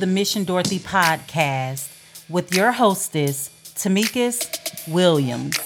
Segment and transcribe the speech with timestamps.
[0.00, 1.90] the Mission Dorothy podcast
[2.28, 5.58] with your hostess, Tamikas Williams.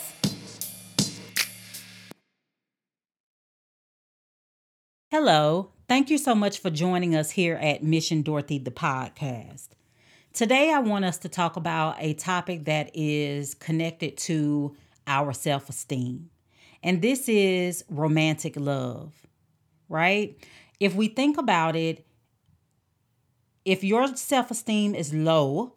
[5.10, 9.70] Hello, thank you so much for joining us here at Mission Dorothy, the podcast.
[10.32, 14.77] Today, I want us to talk about a topic that is connected to
[15.08, 16.30] our self esteem,
[16.84, 19.12] and this is romantic love,
[19.88, 20.36] right?
[20.78, 22.06] If we think about it,
[23.64, 25.74] if your self esteem is low,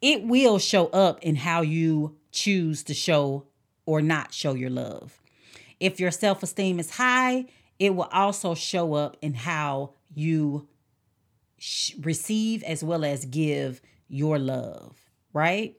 [0.00, 3.46] it will show up in how you choose to show
[3.86, 5.20] or not show your love.
[5.80, 7.46] If your self esteem is high,
[7.78, 10.68] it will also show up in how you
[11.58, 14.96] sh- receive as well as give your love,
[15.32, 15.76] right?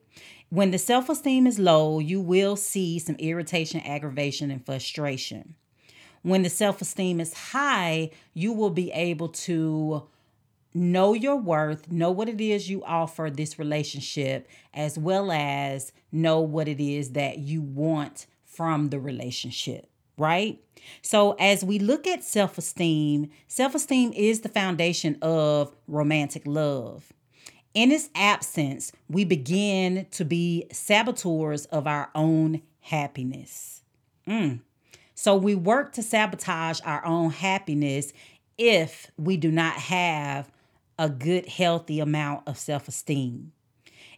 [0.48, 5.54] When the self esteem is low, you will see some irritation, aggravation, and frustration.
[6.22, 10.08] When the self esteem is high, you will be able to
[10.74, 16.40] know your worth, know what it is you offer this relationship, as well as know
[16.40, 20.62] what it is that you want from the relationship right?
[21.02, 27.12] So, as we look at self esteem, self esteem is the foundation of romantic love.
[27.72, 33.82] In its absence, we begin to be saboteurs of our own happiness.
[34.28, 34.60] Mm.
[35.14, 38.12] So, we work to sabotage our own happiness
[38.58, 40.50] if we do not have
[41.00, 43.52] a good, healthy amount of self esteem.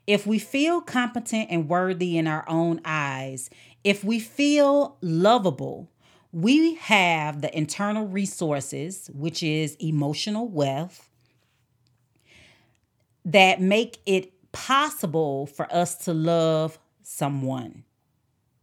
[0.04, 3.48] If we feel competent and worthy in our own eyes,
[3.84, 5.88] if we feel lovable,
[6.32, 11.08] we have the internal resources, which is emotional wealth,
[13.24, 17.84] that make it possible for us to love someone.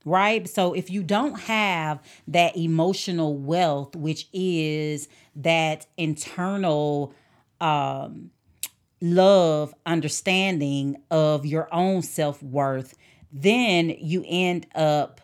[0.03, 0.49] Right?
[0.49, 7.13] So if you don't have that emotional wealth, which is that internal
[7.61, 8.31] um,
[9.01, 12.95] love, understanding of your own self worth,
[13.31, 15.21] then you end up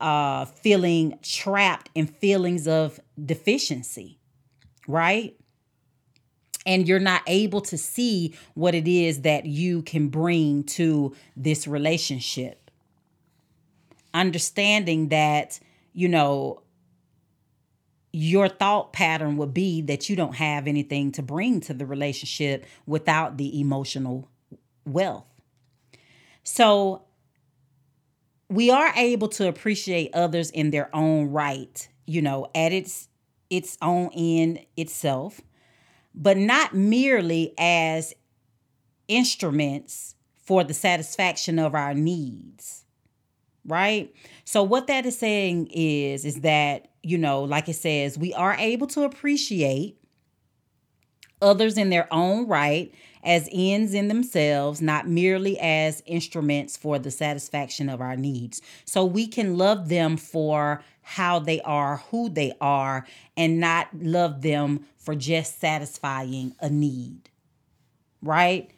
[0.00, 4.18] uh, feeling trapped in feelings of deficiency,
[4.86, 5.36] right?
[6.66, 11.66] And you're not able to see what it is that you can bring to this
[11.66, 12.70] relationship.
[14.12, 15.60] Understanding that,
[15.92, 16.62] you know,
[18.12, 22.64] your thought pattern would be that you don't have anything to bring to the relationship
[22.86, 24.30] without the emotional
[24.84, 25.26] wealth.
[26.42, 27.02] So
[28.48, 33.08] we are able to appreciate others in their own right, you know, at its
[33.50, 35.40] its own end itself,
[36.14, 38.14] but not merely as
[39.08, 42.84] instruments for the satisfaction of our needs.
[43.64, 44.14] Right?
[44.44, 48.54] So what that is saying is is that, you know, like it says, we are
[48.54, 49.96] able to appreciate
[51.40, 57.10] others in their own right as ends in themselves, not merely as instruments for the
[57.12, 58.60] satisfaction of our needs.
[58.84, 63.06] So we can love them for how they are, who they are,
[63.36, 67.30] and not love them for just satisfying a need.
[68.20, 68.70] Right?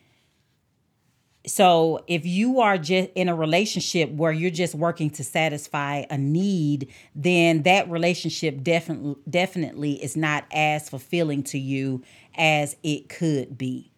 [1.49, 6.19] So if you are just in a relationship where you're just working to satisfy a
[6.19, 12.03] need, then that relationship definitely definitely is not as fulfilling to you
[12.37, 13.91] as it could be.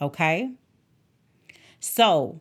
[0.00, 0.50] Okay?
[1.78, 2.40] So,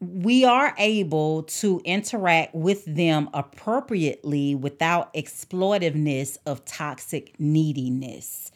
[0.00, 8.50] we are able to interact with them appropriately without exploitiveness of toxic neediness.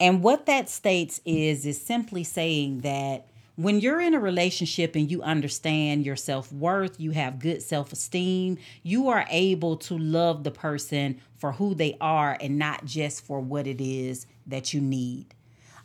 [0.00, 3.26] And what that states is is simply saying that
[3.56, 7.92] when you're in a relationship and you understand your self worth, you have good self
[7.92, 13.24] esteem, you are able to love the person for who they are and not just
[13.24, 15.34] for what it is that you need.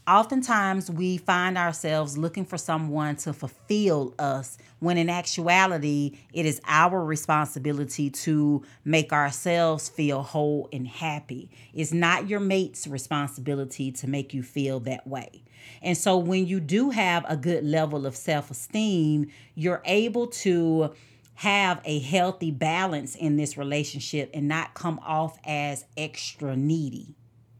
[0.05, 6.59] Oftentimes, we find ourselves looking for someone to fulfill us when in actuality, it is
[6.67, 11.49] our responsibility to make ourselves feel whole and happy.
[11.73, 15.43] It's not your mate's responsibility to make you feel that way.
[15.81, 20.93] And so, when you do have a good level of self esteem, you're able to
[21.35, 27.15] have a healthy balance in this relationship and not come off as extra needy,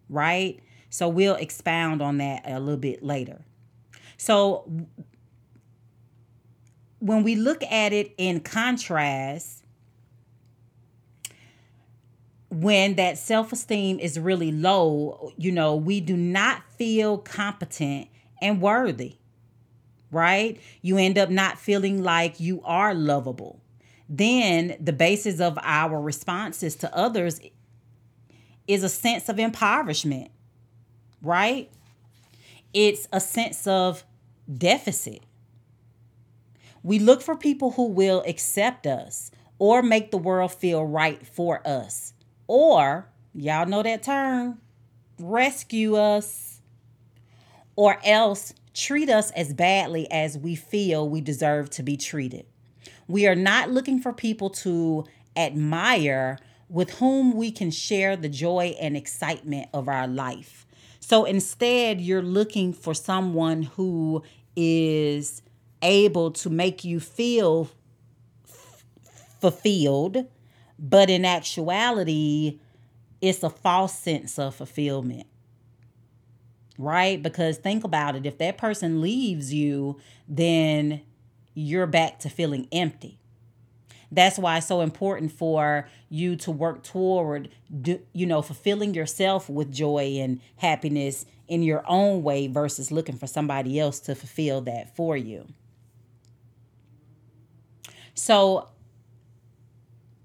[0.10, 0.60] right?
[0.94, 3.42] So we'll expound on that a little bit later.
[4.16, 4.72] So
[7.00, 9.64] when we look at it in contrast,
[12.52, 18.08] when that self esteem is really low, you know, we do not feel competent
[18.40, 19.16] and worthy,
[20.12, 20.62] right?
[20.84, 23.60] You end up not feeling like you are lovable.
[24.08, 27.40] Then the basis of our responses to others
[28.68, 30.30] is a sense of impoverishment
[31.24, 31.72] right?
[32.74, 34.04] It's a sense of
[34.56, 35.22] deficit.
[36.84, 41.66] We look for people who will accept us or make the world feel right for
[41.66, 42.14] us.
[42.48, 44.60] Or, y'all know that term,
[45.18, 46.60] rescue us.
[47.76, 52.46] Or else treat us as badly as we feel we deserve to be treated.
[53.08, 55.06] We are not looking for people to
[55.36, 60.66] admire with whom we can share the joy and excitement of our life.
[61.06, 64.24] So instead, you're looking for someone who
[64.56, 65.42] is
[65.82, 67.70] able to make you feel
[68.48, 68.86] f-
[69.42, 70.26] fulfilled,
[70.80, 72.62] but in actuality,
[73.20, 75.28] it's a false sense of fulfillment.
[76.78, 77.22] Right?
[77.22, 81.02] Because think about it if that person leaves you, then
[81.54, 83.20] you're back to feeling empty.
[84.14, 87.50] That's why it's so important for you to work toward,
[87.82, 93.18] do, you know, fulfilling yourself with joy and happiness in your own way versus looking
[93.18, 95.48] for somebody else to fulfill that for you.
[98.14, 98.70] So,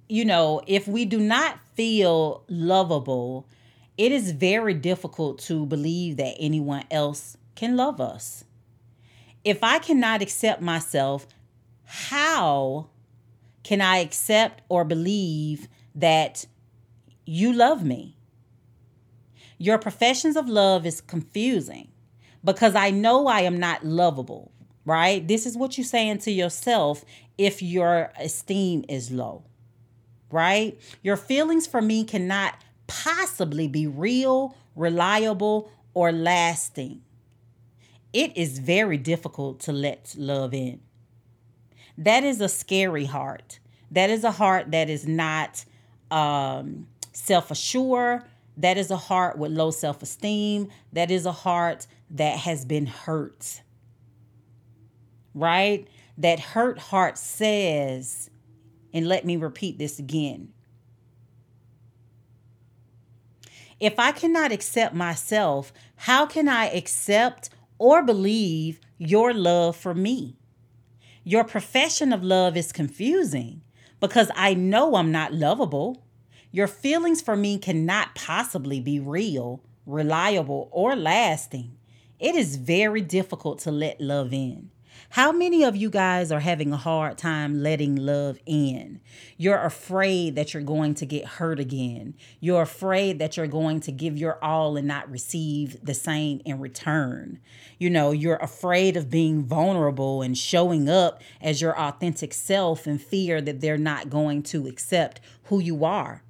[0.07, 3.47] you know, if we do not feel lovable,
[3.97, 8.45] it is very difficult to believe that anyone else can love us.
[9.45, 11.27] If I cannot accept myself,
[11.85, 12.91] how
[13.69, 16.47] can I accept or believe that
[17.27, 18.17] you love me?
[19.59, 21.89] Your professions of love is confusing
[22.43, 24.53] because I know I am not lovable,
[24.87, 25.29] right?
[25.29, 27.05] This is what you're saying to yourself
[27.37, 29.45] if your esteem is low,
[30.31, 30.81] right?
[31.03, 32.55] Your feelings for me cannot
[32.87, 37.03] possibly be real, reliable, or lasting.
[38.15, 40.81] It is very difficult to let love in.
[41.99, 43.59] That is a scary heart.
[43.91, 45.65] That is a heart that is not
[46.13, 48.23] um, self assured.
[48.57, 50.69] That is a heart with low self esteem.
[50.93, 53.63] That is a heart that has been hurt.
[55.35, 55.89] Right?
[56.17, 58.31] That hurt heart says,
[58.95, 60.53] and let me repeat this again.
[63.81, 70.38] If I cannot accept myself, how can I accept or believe your love for me?
[71.29, 73.61] Your profession of love is confusing
[74.01, 76.07] because I know I'm not lovable.
[76.53, 81.77] Your feelings for me cannot possibly be real, reliable, or lasting.
[82.19, 84.71] It is very difficult to let love in.
[85.13, 89.01] How many of you guys are having a hard time letting love in?
[89.39, 92.15] You're afraid that you're going to get hurt again.
[92.41, 96.61] You're afraid that you're going to give your all and not receive the same in
[96.61, 97.41] return.
[97.79, 103.01] You know, you're afraid of being vulnerable and showing up as your authentic self and
[103.01, 106.23] fear that they're not going to accept who you are.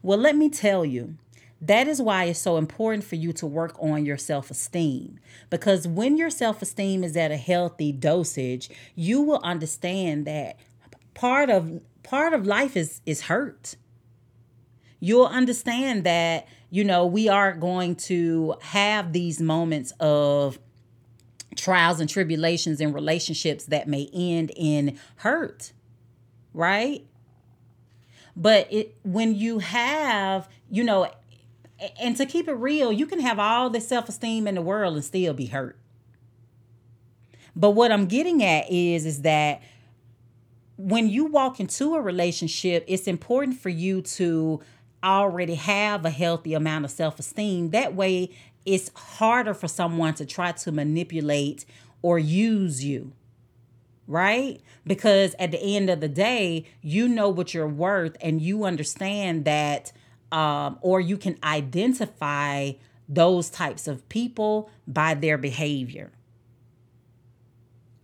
[0.00, 1.16] Well, let me tell you,
[1.62, 5.20] that is why it's so important for you to work on your self esteem.
[5.48, 10.58] Because when your self esteem is at a healthy dosage, you will understand that
[11.14, 13.76] part of part of life is is hurt.
[14.98, 20.58] You'll understand that, you know, we are going to have these moments of
[21.56, 25.72] trials and tribulations in relationships that may end in hurt,
[26.54, 27.06] right?
[28.34, 31.08] But it when you have, you know,
[32.00, 34.94] and to keep it real, you can have all the self esteem in the world
[34.94, 35.78] and still be hurt.
[37.54, 39.60] But what I'm getting at is, is that
[40.76, 44.60] when you walk into a relationship, it's important for you to
[45.04, 47.70] already have a healthy amount of self esteem.
[47.70, 48.30] That way,
[48.64, 51.66] it's harder for someone to try to manipulate
[52.00, 53.12] or use you,
[54.06, 54.60] right?
[54.86, 59.44] Because at the end of the day, you know what you're worth and you understand
[59.44, 59.92] that
[60.32, 62.72] um, or you can identify
[63.08, 66.10] those types of people by their behavior.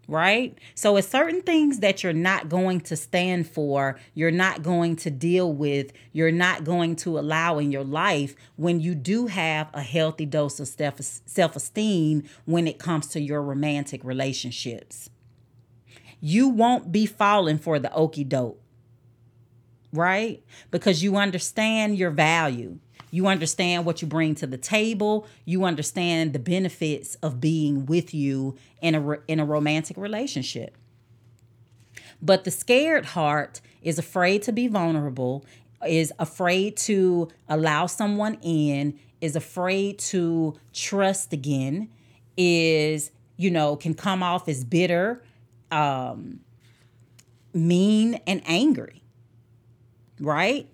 [0.07, 0.57] Right?
[0.75, 5.11] So, it's certain things that you're not going to stand for, you're not going to
[5.11, 9.83] deal with, you're not going to allow in your life when you do have a
[9.83, 15.11] healthy dose of self esteem when it comes to your romantic relationships.
[16.21, 18.63] You won't be falling for the okey doke
[19.93, 20.43] right?
[20.71, 22.79] Because you understand your value.
[23.11, 25.27] You understand what you bring to the table.
[25.45, 30.77] You understand the benefits of being with you in a in a romantic relationship.
[32.21, 35.47] But the scared heart is afraid to be vulnerable,
[35.87, 41.89] is afraid to allow someone in, is afraid to trust again,
[42.37, 45.23] is, you know, can come off as bitter,
[45.71, 46.41] um,
[47.55, 48.99] mean, and angry
[50.21, 50.69] right?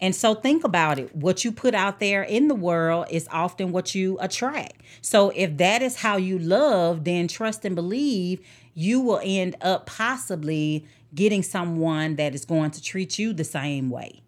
[0.00, 1.14] And so think about it.
[1.14, 4.80] What you put out there in the world is often what you attract.
[5.02, 8.40] So if that is how you love, then trust and believe
[8.74, 13.90] you will end up possibly getting someone that is going to treat you the same
[13.90, 14.22] way.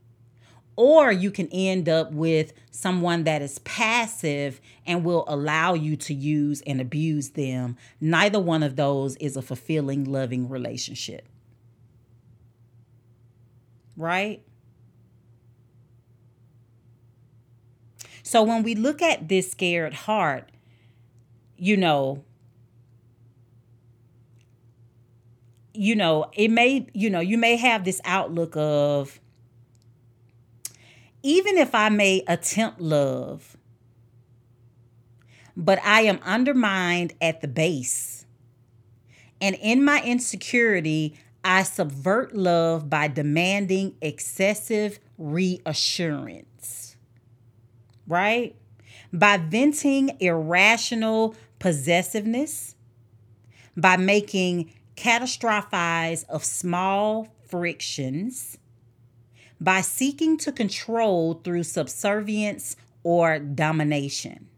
[0.75, 6.15] Or you can end up with someone that is passive and will allow you to
[6.15, 7.77] use and abuse them.
[8.01, 11.29] Neither one of those is a fulfilling, loving relationship.
[13.97, 14.43] Right?
[18.31, 20.53] So when we look at this scared heart,
[21.57, 22.23] you know,
[25.75, 29.19] you know, it may, you know, you may have this outlook of
[31.25, 33.57] even if I may attempt love,
[35.57, 38.27] but I am undermined at the base.
[39.41, 46.47] And in my insecurity, I subvert love by demanding excessive reassurance
[48.11, 48.57] right?
[49.13, 52.75] By venting irrational possessiveness,
[53.77, 58.59] by making catastrophize of small frictions,
[59.61, 64.49] by seeking to control through subservience or domination,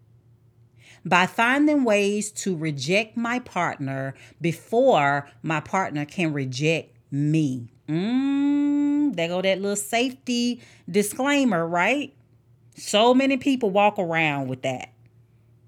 [1.04, 7.68] by finding ways to reject my partner before my partner can reject me.
[7.88, 12.14] Mm, there go that little safety disclaimer, right?
[12.74, 14.90] So many people walk around with that.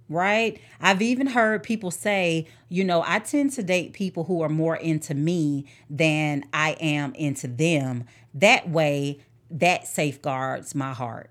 [0.08, 0.61] Right?
[0.80, 4.76] I've even heard people say, you know, I tend to date people who are more
[4.76, 8.04] into me than I am into them.
[8.34, 9.20] That way,
[9.50, 11.30] that safeguards my heart.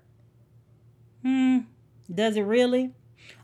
[1.22, 1.60] Hmm,
[2.12, 2.90] does it really?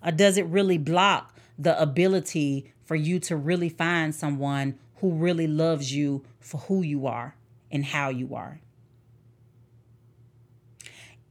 [0.04, 5.46] Or does it really block the ability for you to really find someone who really
[5.46, 7.36] loves you for who you are
[7.70, 8.60] and how you are?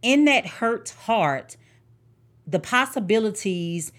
[0.01, 1.57] In that hurt heart,
[2.47, 3.91] the possibilities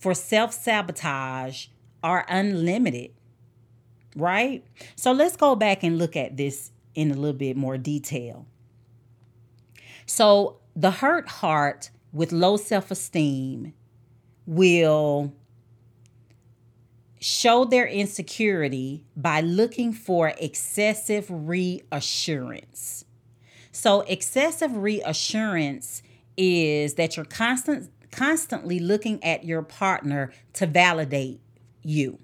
[0.00, 1.66] for self sabotage
[2.02, 3.12] are unlimited,
[4.16, 4.64] right?
[4.96, 8.46] So let's go back and look at this in a little bit more detail.
[10.06, 13.72] So, the hurt heart with low self esteem
[14.46, 15.32] will
[17.20, 23.04] show their insecurity by looking for excessive reassurance.
[23.72, 26.02] So excessive reassurance
[26.36, 31.40] is that you're constant constantly looking at your partner to validate
[31.82, 32.18] you.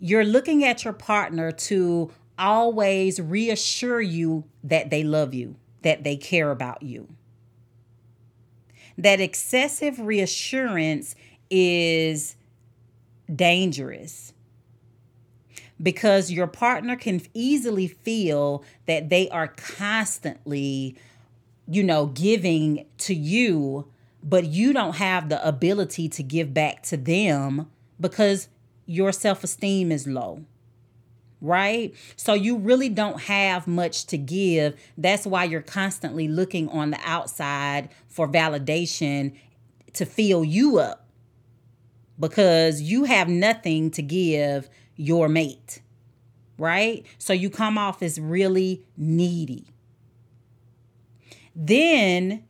[0.00, 6.16] You're looking at your partner to always reassure you that they love you, that they
[6.16, 7.08] care about you.
[8.98, 11.14] That excessive reassurance
[11.48, 12.34] is
[13.32, 14.32] dangerous
[15.82, 20.96] because your partner can easily feel that they are constantly,
[21.68, 23.86] you know, giving to you,
[24.22, 28.48] but you don't have the ability to give back to them because
[28.86, 30.44] your self esteem is low.
[31.42, 31.94] Right?
[32.16, 34.74] So you really don't have much to give.
[34.96, 39.36] That's why you're constantly looking on the outside for validation
[39.92, 41.06] to fill you up
[42.18, 45.82] because you have nothing to give your mate,
[46.58, 47.04] right?
[47.18, 49.66] So you come off as really needy.
[51.54, 52.44] Then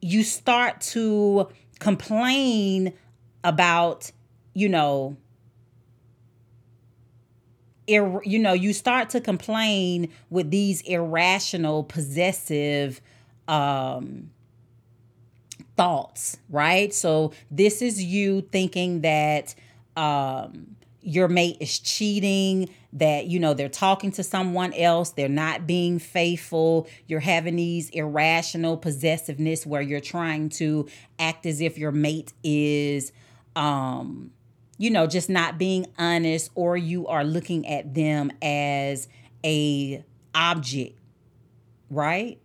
[0.00, 1.48] you start to
[1.80, 2.92] complain
[3.42, 4.10] about,
[4.52, 5.16] you know,
[7.86, 13.00] ir- you know, you start to complain with these irrational, possessive
[13.46, 14.30] um
[15.76, 16.94] thoughts, right?
[16.94, 19.54] So this is you thinking that
[19.96, 25.66] um, your mate is cheating, that, you know, they're talking to someone else, they're not
[25.66, 31.92] being faithful, you're having these irrational possessiveness where you're trying to act as if your
[31.92, 33.12] mate is,
[33.56, 34.30] um,
[34.78, 39.08] you know, just not being honest, or you are looking at them as
[39.44, 40.98] a object,
[41.90, 42.40] right?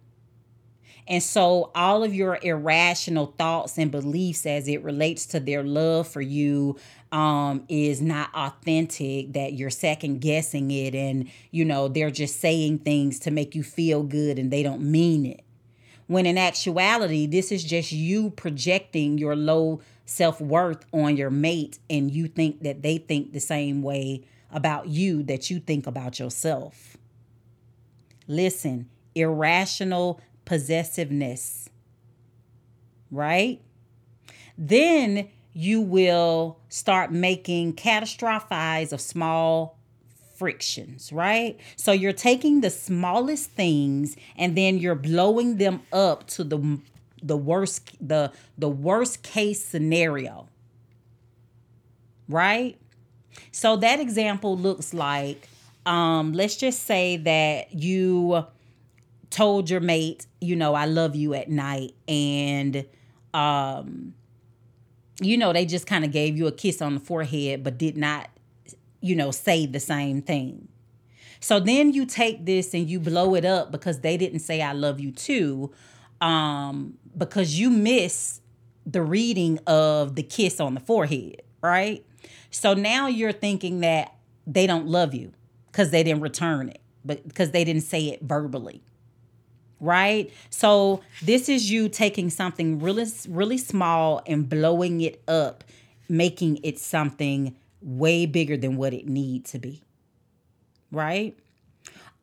[1.07, 6.07] And so all of your irrational thoughts and beliefs as it relates to their love
[6.07, 6.77] for you
[7.11, 12.79] um, is not authentic, that you're second guessing it and, you know, they're just saying
[12.79, 15.43] things to make you feel good and they don't mean it.
[16.07, 21.79] When in actuality, this is just you projecting your low self worth on your mate
[21.89, 26.19] and you think that they think the same way about you that you think about
[26.19, 26.97] yourself.
[28.27, 31.69] Listen, irrational possessiveness,
[33.11, 33.61] right?
[34.57, 39.77] Then you will start making catastrophize of small
[40.39, 41.59] frictions, right?
[41.75, 46.79] So you're taking the smallest things and then you're blowing them up to the
[47.21, 50.47] the worst the the worst case scenario.
[52.29, 52.79] Right?
[53.51, 55.49] So that example looks like
[55.85, 58.45] um let's just say that you
[59.29, 62.85] told your mate, you know, I love you at night and
[63.33, 64.13] um
[65.19, 67.97] you know, they just kind of gave you a kiss on the forehead but did
[67.97, 68.29] not
[69.01, 70.67] you know, say the same thing.
[71.39, 74.73] So then you take this and you blow it up because they didn't say I
[74.73, 75.71] love you too,
[76.19, 78.41] um, because you miss
[78.85, 82.05] the reading of the kiss on the forehead, right?
[82.51, 85.31] So now you're thinking that they don't love you
[85.71, 88.81] because they didn't return it, but because they didn't say it verbally.
[89.79, 90.31] Right?
[90.49, 95.63] So this is you taking something really really small and blowing it up,
[96.07, 99.81] making it something way bigger than what it needs to be.
[100.91, 101.37] Right?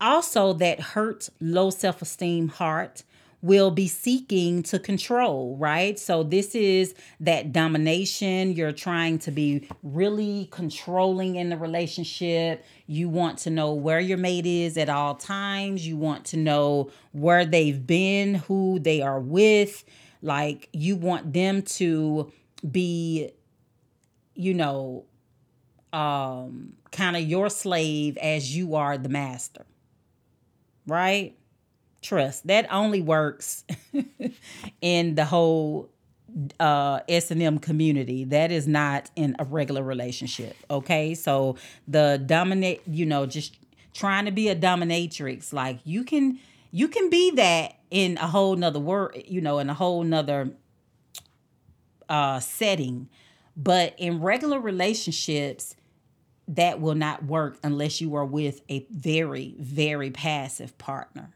[0.01, 3.03] Also, that hurt, low self esteem heart
[3.47, 5.99] will be seeking to control, right?
[5.99, 8.53] So, this is that domination.
[8.53, 12.65] You're trying to be really controlling in the relationship.
[12.87, 15.87] You want to know where your mate is at all times.
[15.87, 19.85] You want to know where they've been, who they are with.
[20.23, 22.33] Like, you want them to
[22.69, 23.31] be,
[24.35, 25.05] you know,
[25.93, 29.65] um, kind of your slave as you are the master.
[30.87, 31.37] Right?
[32.07, 33.65] Trust that only works
[34.81, 35.91] in the whole
[36.61, 38.23] uh S&M community.
[38.23, 40.57] That is not in a regular relationship.
[40.71, 41.15] Okay?
[41.15, 41.57] So
[41.89, 43.57] the dominate, you know, just
[43.93, 46.39] trying to be a dominatrix, like you can
[46.71, 50.53] you can be that in a whole nother word, you know, in a whole nother
[52.09, 53.09] uh setting.
[53.57, 55.75] But in regular relationships,
[56.47, 61.33] that will not work unless you are with a very, very passive partner.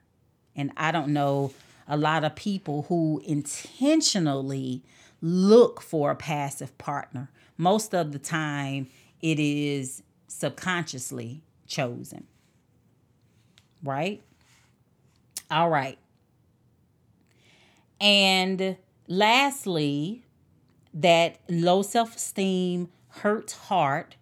[0.57, 1.53] And I don't know
[1.89, 4.83] a lot of people who intentionally
[5.21, 7.31] look for a passive partner.
[7.57, 8.89] Most of the time,
[9.21, 12.27] it is subconsciously chosen.
[13.83, 14.23] Right?
[15.51, 15.99] All right.
[18.01, 18.77] And
[19.09, 20.25] lastly,
[20.95, 24.17] that low self esteem, hurt heart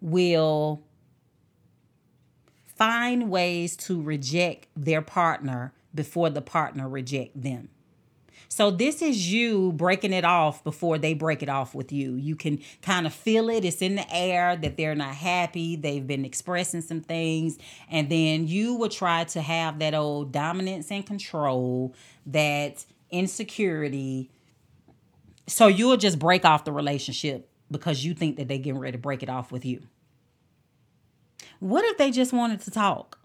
[0.00, 0.82] will
[2.80, 7.68] find ways to reject their partner before the partner reject them.
[8.48, 12.14] So this is you breaking it off before they break it off with you.
[12.14, 13.66] You can kind of feel it.
[13.66, 15.76] It's in the air that they're not happy.
[15.76, 17.58] They've been expressing some things.
[17.90, 24.30] And then you will try to have that old dominance and control, that insecurity.
[25.46, 28.98] So you'll just break off the relationship because you think that they're getting ready to
[28.98, 29.82] break it off with you.
[31.58, 33.18] What if they just wanted to talk?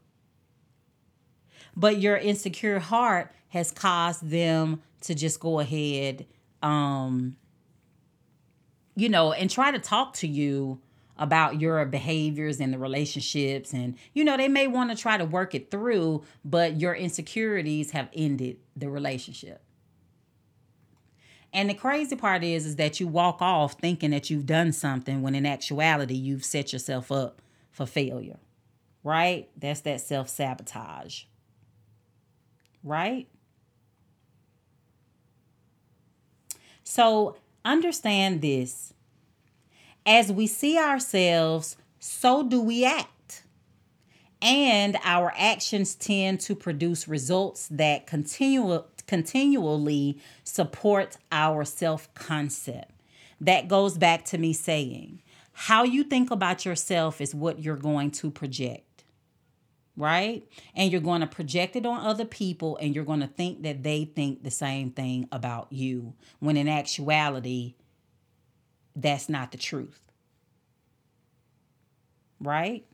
[1.76, 6.26] But your insecure heart has caused them to just go ahead,
[6.62, 7.36] um,
[8.96, 10.82] you know, and try to talk to you
[11.18, 13.74] about your behaviors and the relationships.
[13.74, 17.92] And, you know, they may want to try to work it through, but your insecurities
[17.92, 19.62] have ended the relationship.
[21.54, 25.22] And the crazy part is, is that you walk off thinking that you've done something
[25.22, 27.42] when in actuality you've set yourself up
[27.76, 28.40] for failure.
[29.04, 29.50] Right?
[29.58, 31.26] That's that self sabotage.
[32.84, 33.28] Right?
[36.84, 37.36] So
[37.66, 38.94] understand this.
[40.06, 43.44] As we see ourselves, so do we act.
[44.42, 52.92] And our actions tend to produce results that continue, continually support our self concept.
[53.42, 55.22] That goes back to me saying,
[55.58, 59.06] how you think about yourself is what you're going to project,
[59.96, 60.46] right?
[60.76, 63.82] And you're going to project it on other people and you're going to think that
[63.82, 67.76] they think the same thing about you, when in actuality,
[68.98, 70.02] that's not the truth,
[72.42, 72.86] right?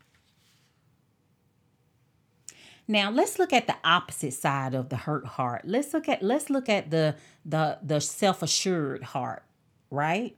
[2.88, 5.64] Now let's look at the opposite side of the hurt heart.
[5.66, 9.44] Let's look at let's look at the the the self-assured heart,
[9.90, 10.38] right?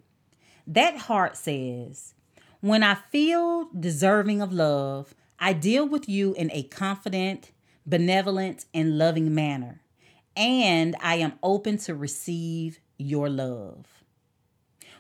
[0.66, 2.14] That heart says,
[2.62, 7.52] When I feel deserving of love, I deal with you in a confident,
[7.86, 9.82] benevolent, and loving manner,
[10.38, 14.04] and I am open to receive your love.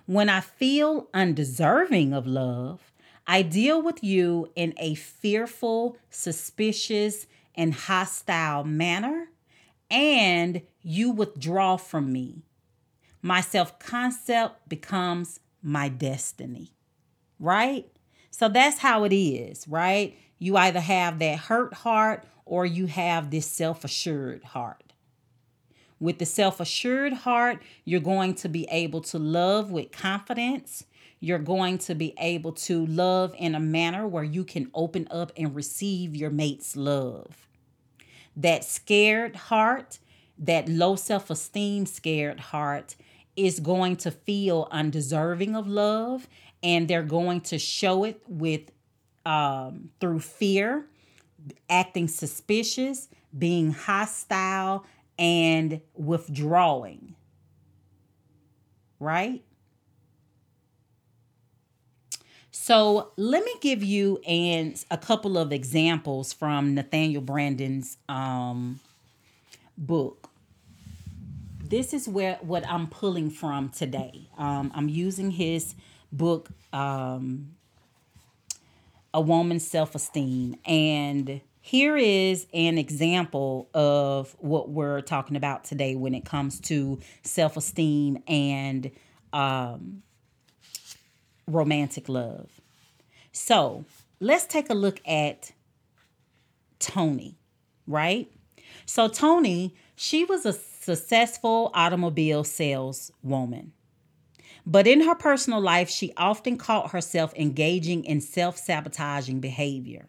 [0.05, 2.91] When I feel undeserving of love,
[3.25, 9.29] I deal with you in a fearful, suspicious, and hostile manner,
[9.89, 12.43] and you withdraw from me.
[13.21, 16.75] My self concept becomes my destiny,
[17.39, 17.87] right?
[18.29, 20.17] So that's how it is, right?
[20.37, 24.93] You either have that hurt heart or you have this self assured heart.
[25.99, 30.83] With the self assured heart, you're going to be able to love with confidence.
[31.21, 35.31] You're going to be able to love in a manner where you can open up
[35.37, 37.47] and receive your mate's love.
[38.35, 39.99] That scared heart,
[40.37, 42.97] that low self esteem scared heart,
[43.35, 46.27] is going to feel undeserving of love
[46.61, 48.71] and they're going to show it with
[49.25, 50.85] um, through fear
[51.69, 54.85] acting suspicious being hostile
[55.17, 57.15] and withdrawing.
[58.99, 59.43] Right?
[62.51, 68.79] So let me give you and a couple of examples from Nathaniel Branden's um,
[69.77, 70.22] book
[71.73, 74.29] this is where what I'm pulling from today.
[74.37, 75.73] Um, I'm using his
[76.11, 77.55] book, um,
[79.11, 80.55] A Woman's Self Esteem.
[80.67, 86.99] And here is an example of what we're talking about today when it comes to
[87.23, 88.91] self esteem and
[89.33, 90.03] um,
[91.47, 92.51] romantic love.
[93.31, 93.83] So
[94.19, 95.53] let's take a look at
[96.77, 97.39] Tony,
[97.87, 98.31] right?
[98.85, 103.71] So, Tony, she was a successful automobile saleswoman.
[104.65, 110.07] But in her personal life, she often caught herself engaging in self sabotaging behavior.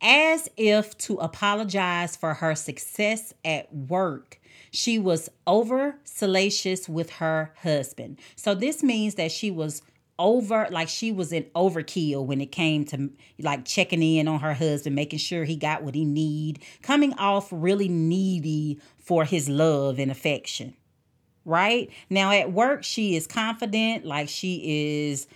[0.00, 7.54] As if to apologize for her success at work, she was over salacious with her
[7.62, 8.18] husband.
[8.36, 9.82] So, this means that she was
[10.18, 14.54] over like she was in overkill when it came to like checking in on her
[14.54, 19.98] husband making sure he got what he need coming off really needy for his love
[19.98, 20.74] and affection
[21.44, 21.90] right?
[22.08, 25.26] Now at work she is confident like she is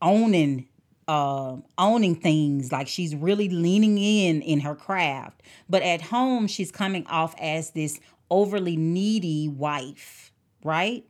[0.00, 0.66] owning
[1.08, 5.42] uh, owning things like she's really leaning in in her craft.
[5.68, 11.04] But at home she's coming off as this overly needy wife right?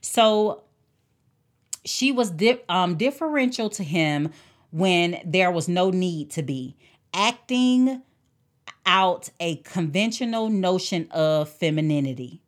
[0.00, 0.64] So
[1.86, 4.32] she was di- um, differential to him
[4.70, 6.76] when there was no need to be,
[7.14, 8.02] acting
[8.84, 12.42] out a conventional notion of femininity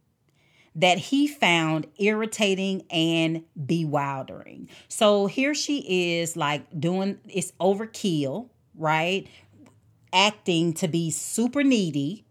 [0.74, 4.68] that he found irritating and bewildering.
[4.88, 9.26] So here she is, like doing it's overkill, right?
[10.12, 12.24] Acting to be super needy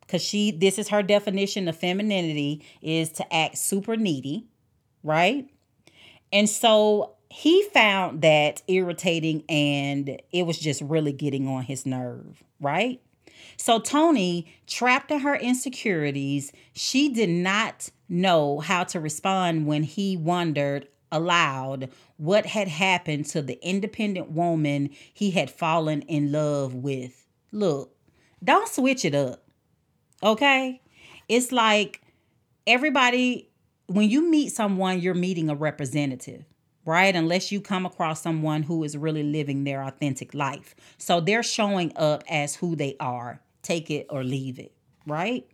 [0.00, 4.46] because she this is her definition of femininity is to act super needy
[5.02, 5.48] right
[6.32, 12.42] and so he found that irritating and it was just really getting on his nerve,
[12.60, 13.00] right?
[13.56, 20.16] So Tony, trapped in her insecurities, she did not know how to respond when he
[20.16, 27.26] wondered aloud what had happened to the independent woman he had fallen in love with.
[27.52, 27.94] Look,
[28.42, 29.42] don't switch it up.
[30.22, 30.80] Okay?
[31.28, 32.02] It's like
[32.66, 33.50] everybody
[33.88, 36.44] when you meet someone, you're meeting a representative,
[36.84, 37.14] right?
[37.14, 40.76] Unless you come across someone who is really living their authentic life.
[40.98, 43.40] So they're showing up as who they are.
[43.62, 44.72] Take it or leave it,
[45.06, 45.46] right?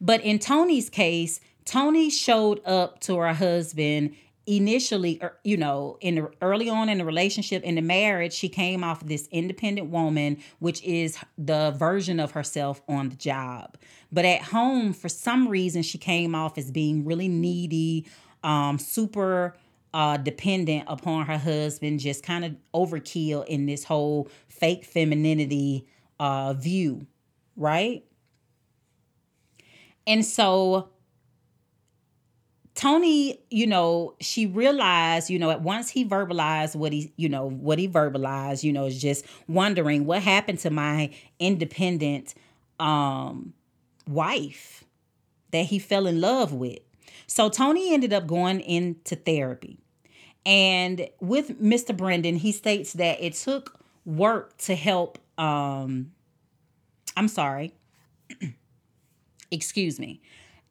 [0.00, 4.14] But in Tony's case, Tony showed up to her husband
[4.46, 8.48] initially er, you know in the early on in the relationship in the marriage she
[8.48, 13.76] came off this independent woman which is the version of herself on the job.
[14.10, 18.06] But at home for some reason she came off as being really needy
[18.42, 19.56] um super
[19.94, 25.86] uh dependent upon her husband just kind of overkill in this whole fake femininity
[26.18, 27.06] uh view
[27.56, 28.04] right?
[30.06, 30.88] And so
[32.74, 37.48] Toni, you know, she realized, you know, at once he verbalized what he, you know,
[37.48, 42.34] what he verbalized, you know, is just wondering what happened to my independent
[42.80, 43.52] um
[44.08, 44.84] wife
[45.50, 46.78] that he fell in love with.
[47.26, 49.78] So Tony ended up going into therapy.
[50.44, 51.94] And with Mr.
[51.96, 56.12] Branden, he states that it took work to help um
[57.18, 57.74] I'm sorry.
[59.50, 60.22] Excuse me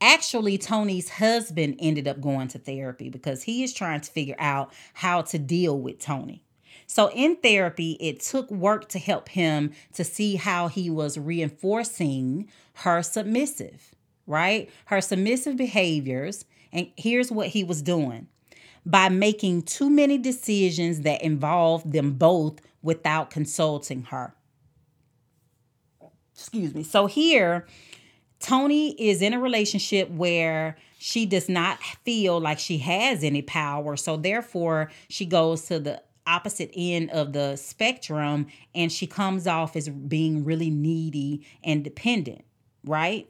[0.02, 4.74] actually Tony's husband ended up going to therapy because he is trying to figure out
[4.96, 6.44] how to deal with Tony.
[6.88, 12.50] So in therapy, it took work to help him to see how he was reinforcing
[12.74, 13.96] her submissive,
[14.28, 14.70] right?
[14.86, 16.44] Her submissive behaviors.
[16.74, 18.28] And here's what he was doing
[18.86, 24.34] by making too many decisions that involved them both without consulting her.
[26.34, 26.82] Excuse me.
[26.84, 27.68] So here,
[28.42, 33.96] Toni is in a relationship where she does not feel like she has any power.
[33.96, 39.76] So therefore, she goes to the opposite end of the spectrum and she comes off
[39.76, 42.44] as being really needy and dependent,
[42.84, 43.28] right?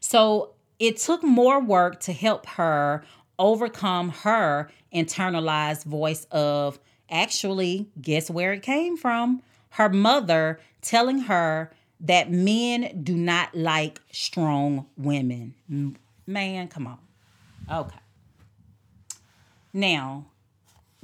[0.00, 3.04] So it took more work to help her
[3.38, 6.78] overcome her internalized voice of
[7.10, 9.42] actually, guess where it came from?
[9.70, 15.54] Her mother telling her that men do not like strong women.
[16.26, 16.98] Man, come on.
[17.70, 17.98] Okay.
[19.72, 20.26] Now,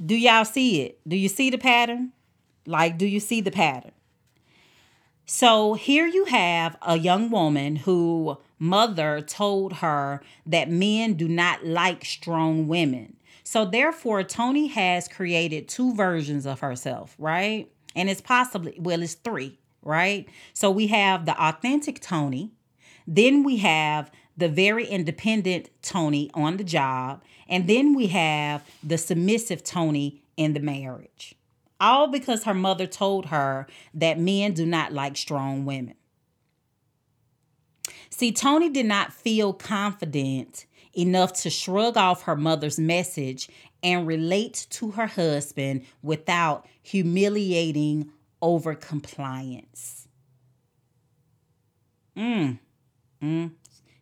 [0.03, 0.99] do y'all see it?
[1.07, 2.11] Do you see the pattern?
[2.65, 3.91] Like, do you see the pattern?
[5.25, 11.65] So here you have a young woman who mother told her that men do not
[11.65, 13.17] like strong women.
[13.43, 17.71] So therefore, Toni has created two versions of herself, right?
[17.95, 20.27] And it's possibly, well, it's three, right?
[20.53, 22.51] So we have the authentic Tony,
[23.07, 28.97] then we have the very independent Tony on the job, and then we have the
[28.97, 31.35] submissive Tony in the marriage.
[31.79, 35.95] All because her mother told her that men do not like strong women.
[38.09, 40.65] See, Tony did not feel confident
[40.97, 43.49] enough to shrug off her mother's message
[43.83, 48.11] and relate to her husband without humiliating
[48.45, 50.07] over compliance.
[52.15, 52.59] Mm.
[53.19, 53.51] Mm.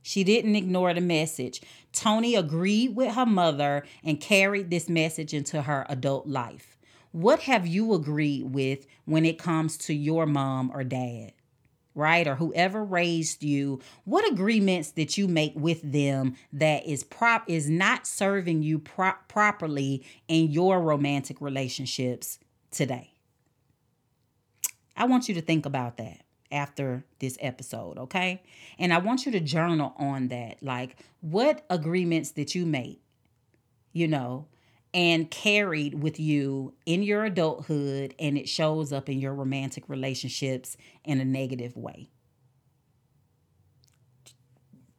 [0.01, 1.61] She didn't ignore the message.
[1.93, 6.77] Tony agreed with her mother and carried this message into her adult life.
[7.13, 11.31] What have you agreed with when it comes to your mom or dad?
[11.95, 17.47] right or whoever raised you what agreements did you make with them that is prop
[17.47, 22.39] is not serving you pro- properly in your romantic relationships
[22.71, 23.12] today
[24.95, 28.41] i want you to think about that after this episode okay
[28.77, 33.01] and i want you to journal on that like what agreements did you make
[33.91, 34.47] you know
[34.93, 40.77] and carried with you in your adulthood and it shows up in your romantic relationships
[41.03, 42.09] in a negative way.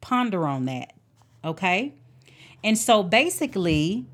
[0.01, 0.93] Ponder on that,
[1.43, 1.93] okay?
[2.63, 4.05] And so basically,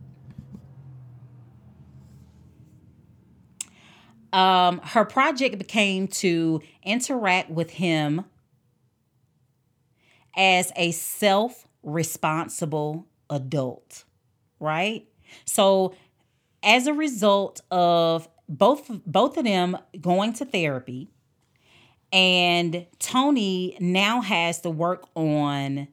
[4.33, 8.25] um, her project became to interact with him
[10.35, 14.03] as a self responsible adult,
[14.59, 15.07] right?
[15.45, 15.95] So
[16.63, 21.09] as a result of both both of them going to therapy
[22.11, 25.87] and Tony now has to work on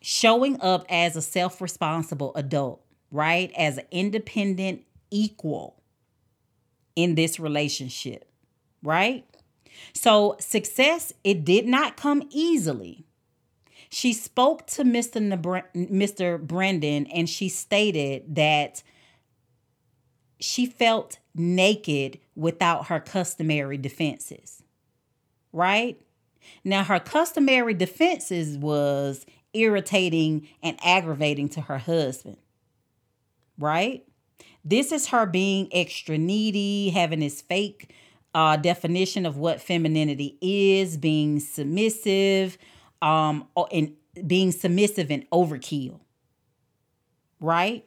[0.00, 3.52] showing up as a self-responsible adult, right?
[3.56, 5.77] As an independent equal
[6.98, 8.28] in this relationship,
[8.82, 9.24] right?
[9.94, 13.06] So success it did not come easily.
[13.88, 15.22] She spoke to Mr.
[15.76, 16.44] Mr.
[16.44, 18.82] Branden and she stated that
[20.40, 24.64] she felt naked without her customary defenses.
[25.52, 26.00] Right?
[26.64, 32.38] Now her customary defenses was irritating and aggravating to her husband.
[33.56, 34.04] Right?
[34.68, 37.94] This is her being extra needy, having this fake
[38.34, 42.58] uh, definition of what femininity is, being submissive,
[43.00, 43.94] um and
[44.26, 46.00] being submissive and overkill.
[47.40, 47.86] Right?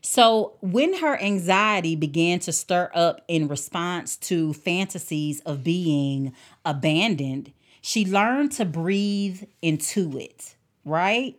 [0.00, 6.32] So, when her anxiety began to stir up in response to fantasies of being
[6.64, 11.38] abandoned, she learned to breathe into it, right?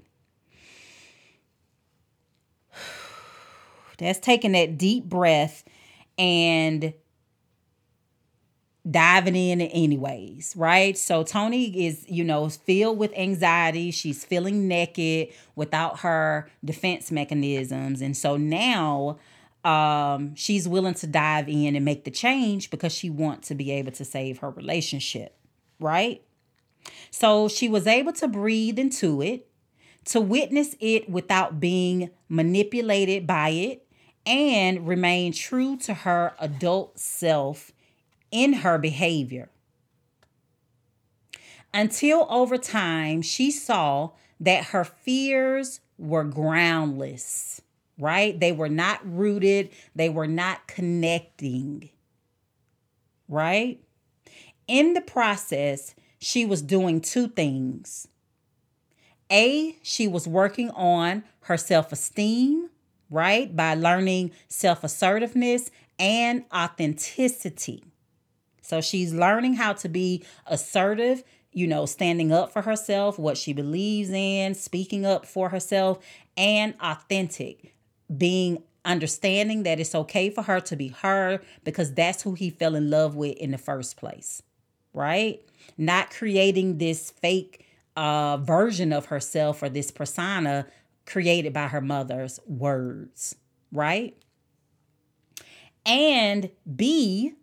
[3.97, 5.63] That's taking that deep breath
[6.17, 6.93] and
[8.89, 10.97] diving in anyways, right?
[10.97, 13.91] So Tony is, you know, filled with anxiety.
[13.91, 18.01] She's feeling naked without her defense mechanisms.
[18.01, 19.17] And so now
[19.63, 23.71] um she's willing to dive in and make the change because she wants to be
[23.71, 25.37] able to save her relationship,
[25.79, 26.21] right?
[27.11, 29.47] So she was able to breathe into it,
[30.05, 33.85] to witness it without being manipulated by it
[34.25, 37.71] and remain true to her adult self
[38.31, 39.49] in her behavior.
[41.73, 47.61] Until over time, she saw that her fears were groundless,
[47.97, 48.39] right?
[48.39, 51.89] They were not rooted, they were not connecting,
[53.27, 53.79] right?
[54.67, 58.07] In the process, she was doing two things.
[59.33, 62.69] A, she was working on her self esteem,
[63.09, 63.53] right?
[63.53, 67.83] By learning self assertiveness and authenticity.
[68.61, 73.51] So she's learning how to be assertive, you know, standing up for herself, what she
[73.53, 75.99] believes in, speaking up for herself,
[76.37, 77.75] and authentic,
[78.15, 82.75] being understanding that it's okay for her to be her because that's who he fell
[82.75, 84.41] in love with in the first place,
[84.93, 85.41] right?
[85.77, 87.62] Not creating this fake
[87.95, 90.67] uh, version of herself or this persona
[91.05, 93.35] created by her mother's words,
[93.71, 94.17] right?
[95.85, 97.33] And B,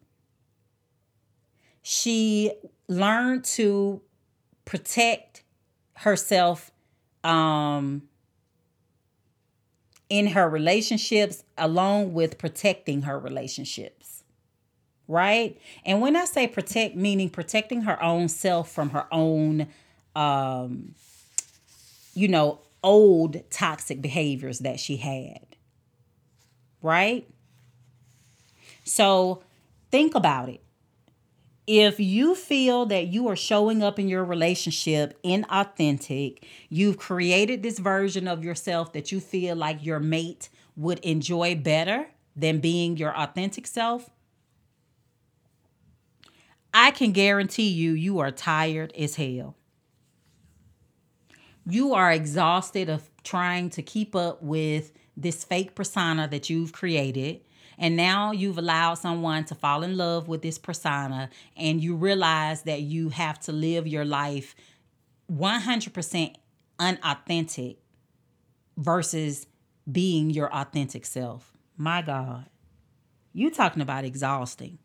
[1.83, 2.53] she
[2.89, 4.01] learned to
[4.65, 5.43] protect
[5.95, 6.71] herself
[7.25, 8.03] um,
[10.09, 14.25] in her relationships along with protecting her relationships.
[15.07, 15.61] Right?
[15.85, 19.67] And when I say protect, meaning protecting her own self from her own,
[20.15, 20.95] um,
[22.15, 25.45] you know, old toxic behaviors that she had.
[26.83, 27.29] Right?
[28.85, 29.43] So
[29.91, 30.63] think about it.
[31.67, 37.79] If you feel that you are showing up in your relationship inauthentic, you've created this
[37.79, 43.17] version of yourself that you feel like your mate would enjoy better than being your
[43.17, 44.11] authentic self,
[46.73, 49.57] I can guarantee you, you are tired as hell.
[51.71, 57.43] You are exhausted of trying to keep up with this fake persona that you've created
[57.81, 62.63] and now you've allowed someone to fall in love with this persona and you realize
[62.65, 64.55] that you have to live your life
[65.33, 66.35] 100%
[66.79, 67.79] unauthentic
[68.77, 69.47] versus
[69.91, 71.53] being your authentic self.
[71.79, 72.51] My God.
[73.33, 74.79] You talking about exhausting.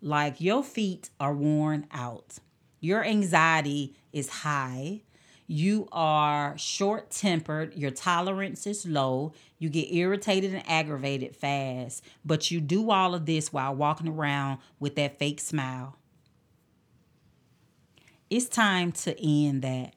[0.00, 2.38] Like your feet are worn out.
[2.78, 5.02] Your anxiety is high
[5.50, 12.52] you are short tempered, your tolerance is low, you get irritated and aggravated fast, but
[12.52, 15.96] you do all of this while walking around with that fake smile.
[18.30, 19.94] It's time to end that.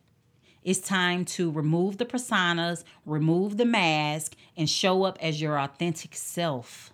[0.63, 6.15] It's time to remove the personas, remove the mask, and show up as your authentic
[6.15, 6.92] self.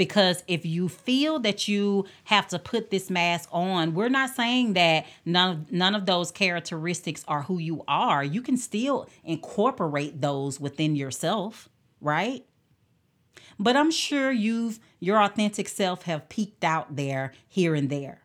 [0.00, 4.72] Because if you feel that you have to put this mask on, we're not saying
[4.72, 8.24] that none of, none of those characteristics are who you are.
[8.24, 11.68] You can still incorporate those within yourself,
[12.00, 12.46] right?
[13.58, 18.22] But I'm sure you've your authentic self have peeked out there here and there.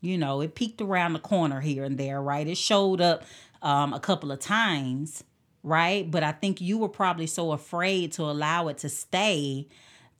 [0.00, 2.48] You know, it peeked around the corner here and there, right?
[2.48, 3.24] It showed up
[3.60, 5.22] um, a couple of times,
[5.62, 6.10] right?
[6.10, 9.68] But I think you were probably so afraid to allow it to stay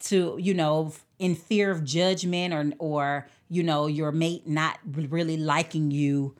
[0.02, 5.36] to you know in fear of judgment or or you know your mate not really
[5.36, 6.34] liking you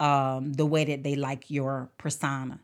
[0.00, 2.60] um the way that they like your persona.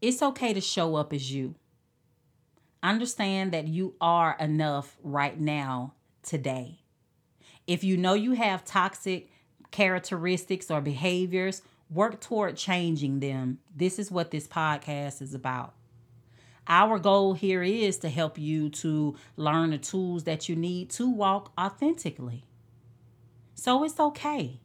[0.00, 1.56] It's okay to show up as you.
[2.82, 6.78] Understand that you are enough right now today.
[7.66, 9.28] If you know you have toxic
[9.70, 13.58] characteristics or behaviors work toward changing them.
[13.74, 15.74] This is what this podcast is about
[16.68, 21.10] our goal here is to help you to learn the tools that you need to
[21.10, 22.44] walk authentically.
[23.54, 24.60] So it's okay,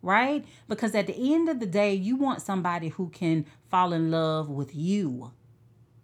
[0.00, 0.44] right?
[0.68, 4.48] Because at the end of the day, you want somebody who can fall in love
[4.48, 5.32] with you,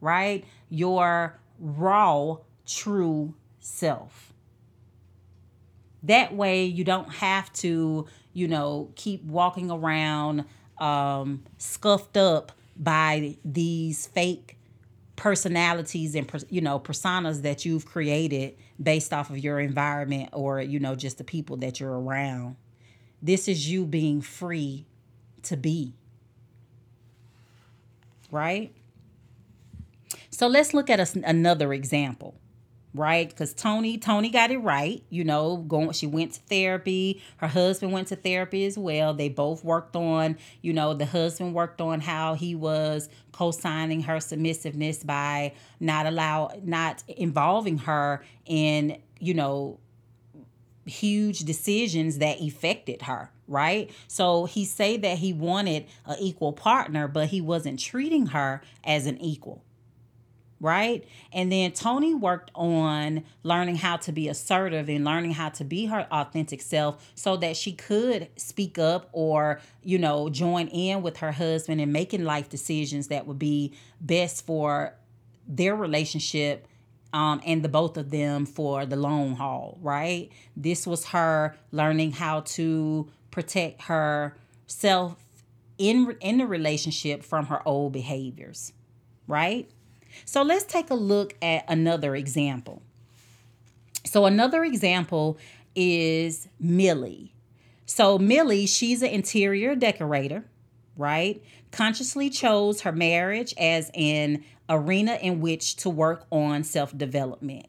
[0.00, 0.44] right?
[0.68, 4.32] Your raw, true self.
[6.02, 10.44] That way, you don't have to, you know, keep walking around
[10.78, 14.57] um, scuffed up by these fake
[15.18, 20.78] personalities and you know personas that you've created based off of your environment or you
[20.78, 22.56] know just the people that you're around.
[23.20, 24.86] This is you being free
[25.42, 25.92] to be.
[28.30, 28.72] Right?
[30.30, 32.34] So let's look at a, another example
[32.94, 33.28] right?
[33.28, 35.02] Because Tony, Tony got it right.
[35.10, 37.22] You know, going she went to therapy.
[37.38, 39.14] Her husband went to therapy as well.
[39.14, 44.16] They both worked on, you know, the husband worked on how he was co-signing her
[44.16, 49.78] submissiveness by not allow not involving her in, you know,
[50.86, 57.06] huge decisions that affected her right so he say that he wanted an equal partner
[57.06, 59.62] but he wasn't treating her as an equal
[60.60, 61.04] right?
[61.32, 65.86] And then Tony worked on learning how to be assertive and learning how to be
[65.86, 71.18] her authentic self so that she could speak up or, you know, join in with
[71.18, 74.94] her husband and making life decisions that would be best for
[75.46, 76.66] their relationship
[77.12, 80.30] um, and the both of them for the long haul, right?
[80.56, 85.16] This was her learning how to protect herself
[85.78, 88.72] in in the relationship from her old behaviors,
[89.26, 89.70] right?
[90.24, 92.82] So let's take a look at another example.
[94.04, 95.38] So, another example
[95.74, 97.34] is Millie.
[97.84, 100.44] So, Millie, she's an interior decorator,
[100.96, 101.42] right?
[101.72, 107.66] Consciously chose her marriage as an arena in which to work on self development.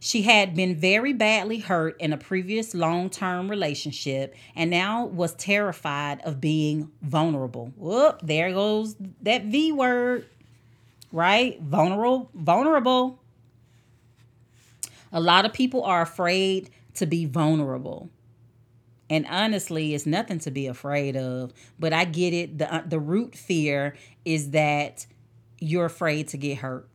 [0.00, 5.34] She had been very badly hurt in a previous long term relationship and now was
[5.34, 7.72] terrified of being vulnerable.
[7.76, 10.26] Whoop, there goes that V word,
[11.12, 11.60] right?
[11.60, 13.20] Vulnerable, vulnerable.
[15.12, 18.10] A lot of people are afraid to be vulnerable.
[19.10, 21.52] And honestly, it's nothing to be afraid of.
[21.78, 22.58] But I get it.
[22.58, 25.06] The, uh, the root fear is that
[25.60, 26.88] you're afraid to get hurt.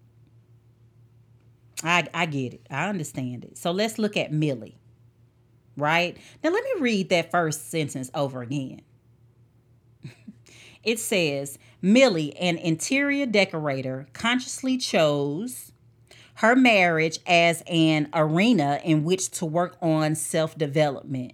[1.84, 2.68] I, I get it.
[2.70, 3.58] I understand it.
[3.58, 4.78] So let's look at Millie.
[5.76, 6.18] Right?
[6.44, 8.82] Now, let me read that first sentence over again.
[10.84, 15.72] It says Millie, an interior decorator, consciously chose
[16.36, 21.34] her marriage as an arena in which to work on self development.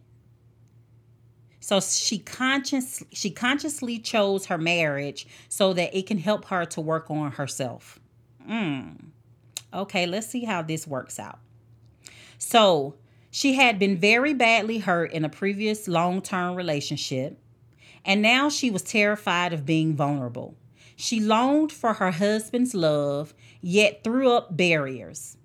[1.59, 6.81] So she conscious she consciously chose her marriage so that it can help her to
[6.81, 7.99] work on herself.
[8.49, 9.09] Mm.
[9.73, 11.39] Okay, let's see how this works out.
[12.39, 12.95] So,
[13.29, 17.37] she had been very badly hurt in a previous long-term relationship,
[18.09, 20.57] and now she was terrified of being vulnerable.
[20.95, 25.37] She longed for her husband's love, yet threw up barriers.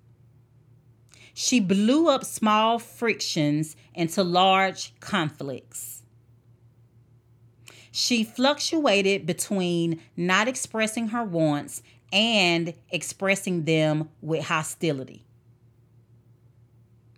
[1.35, 6.01] She blew up small frictions into large conflicts.
[7.91, 15.23] She fluctuated between not expressing her wants and expressing them with hostility.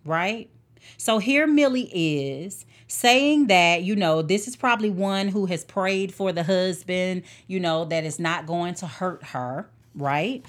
[0.04, 0.50] Right?
[0.98, 6.12] So here Millie is saying that, you know, this is probably one who has prayed
[6.12, 10.44] for the husband, you know, that is not going to hurt her, right?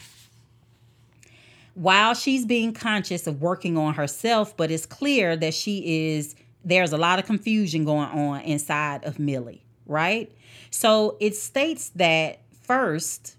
[1.76, 6.36] While she's being conscious of working on herself, but it's clear that she is,
[6.66, 10.32] there's a lot of confusion going on inside of Millie right?
[10.70, 13.36] So it states that first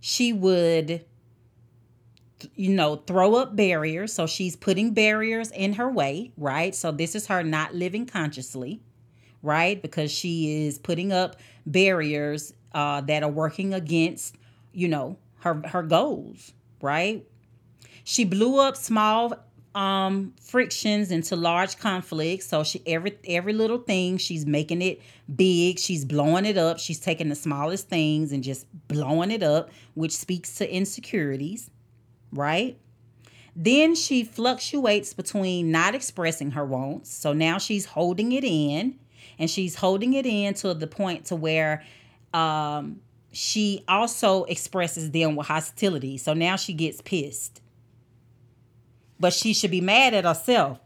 [0.00, 1.04] she would
[2.54, 4.12] you know, throw up barriers.
[4.12, 6.74] So she's putting barriers in her way, right?
[6.74, 8.80] So this is her not living consciously,
[9.42, 9.80] right?
[9.80, 11.36] Because she is putting up
[11.66, 14.36] barriers uh, that are working against,
[14.72, 17.26] you know, her her goals, right?
[18.04, 19.34] She blew up small
[19.74, 25.00] um frictions into large conflicts so she every every little thing she's making it
[25.34, 29.70] big she's blowing it up she's taking the smallest things and just blowing it up
[29.94, 31.70] which speaks to insecurities
[32.32, 32.78] right
[33.54, 38.98] then she fluctuates between not expressing her wants so now she's holding it in
[39.38, 41.82] and she's holding it in to the point to where
[42.32, 43.00] um
[43.34, 47.60] she also expresses them with hostility so now she gets pissed
[49.20, 50.80] but she should be mad at herself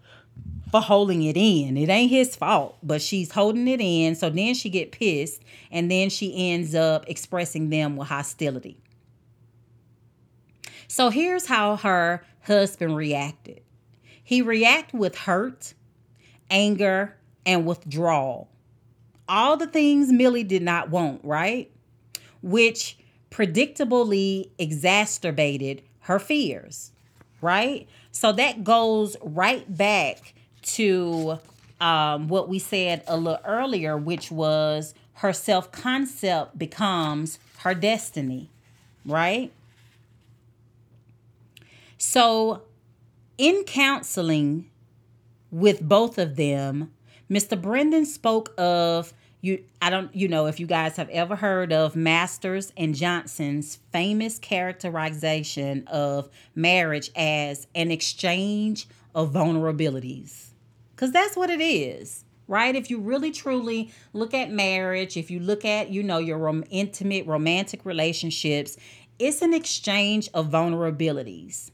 [0.71, 1.77] for holding it in.
[1.77, 4.15] It ain't his fault, but she's holding it in.
[4.15, 8.77] So then she get pissed and then she ends up expressing them with hostility.
[10.89, 13.61] So here's how her husband reacted.
[14.23, 15.75] He reacted with hurt,
[16.51, 18.49] anger, and withdrawal.
[19.29, 21.71] All the things Millie did not want, right?
[22.43, 22.99] Which
[23.31, 26.93] predictably exacerbated her fears,
[27.41, 27.89] right?
[28.13, 31.39] So that goes right back to
[31.81, 38.51] um, what we said a little earlier, which was her self concept becomes her destiny,
[39.05, 39.53] right?
[41.99, 42.63] So,
[43.39, 44.71] in counseling
[45.51, 46.93] with both of them,
[47.31, 47.61] Mr.
[47.61, 51.97] Branden spoke of you I don't you know if you guys have ever heard of
[51.97, 60.49] Masters and Johnson's famous characterization of marriage as an exchange of vulnerabilities.
[60.97, 62.25] Cuz that's what it is.
[62.49, 62.77] Right?
[62.77, 66.63] If you really truly look at marriage, if you look at, you know, your rom-
[66.71, 68.77] intimate romantic relationships,
[69.19, 71.73] it's an exchange of vulnerabilities.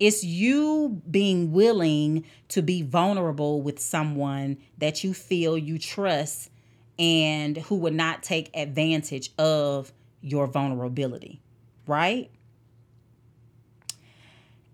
[0.00, 6.50] It's you being willing to be vulnerable with someone that you feel you trust
[6.98, 11.40] and who would not take advantage of your vulnerability,
[11.86, 12.30] right?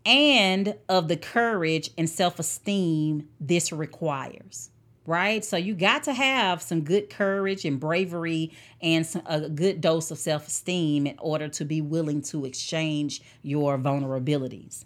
[0.06, 4.70] And of the courage and self esteem this requires,
[5.06, 5.44] right?
[5.44, 10.10] So you got to have some good courage and bravery and some, a good dose
[10.10, 14.84] of self esteem in order to be willing to exchange your vulnerabilities.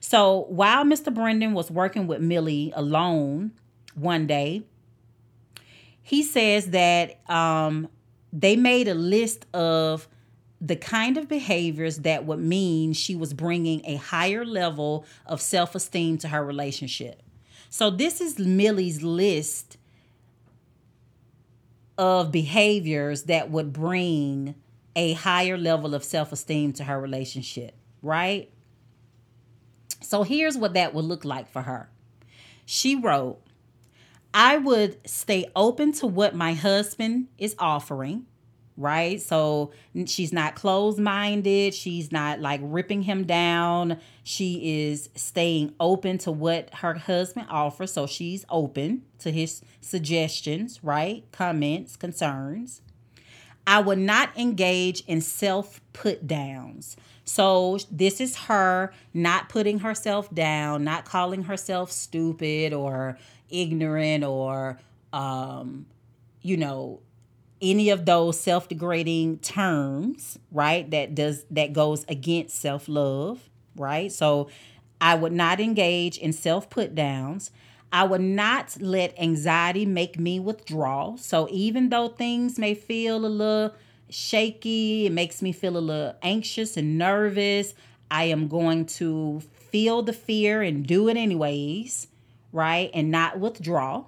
[0.00, 1.12] So while Mr.
[1.12, 3.52] Branden was working with Millie alone
[3.94, 4.62] one day,
[6.02, 7.88] he says that um,
[8.32, 10.08] they made a list of
[10.60, 15.74] the kind of behaviors that would mean she was bringing a higher level of self
[15.74, 17.22] esteem to her relationship.
[17.68, 19.76] So, this is Millie's list
[21.98, 24.54] of behaviors that would bring
[24.94, 28.50] a higher level of self esteem to her relationship, right?
[30.00, 31.88] So here's what that would look like for her.
[32.64, 33.40] She wrote,
[34.34, 38.26] I would stay open to what my husband is offering,
[38.76, 39.20] right?
[39.20, 39.72] So
[40.06, 41.72] she's not closed minded.
[41.72, 43.98] She's not like ripping him down.
[44.24, 47.92] She is staying open to what her husband offers.
[47.92, 51.24] So she's open to his suggestions, right?
[51.32, 52.82] Comments, concerns.
[53.66, 56.96] I would not engage in self put downs.
[57.26, 63.18] So this is her not putting herself down, not calling herself stupid or
[63.50, 64.78] ignorant or
[65.12, 65.86] um,
[66.42, 67.00] you know,
[67.60, 70.88] any of those self-degrading terms, right?
[70.90, 74.12] That does that goes against self-love, right?
[74.12, 74.48] So
[75.00, 77.50] I would not engage in self-put downs.
[77.92, 81.16] I would not let anxiety make me withdraw.
[81.16, 83.74] So even though things may feel a little
[84.08, 87.74] shaky, it makes me feel a little anxious and nervous,
[88.10, 92.06] I am going to feel the fear and do it anyways,
[92.52, 92.90] right?
[92.94, 94.04] And not withdraw.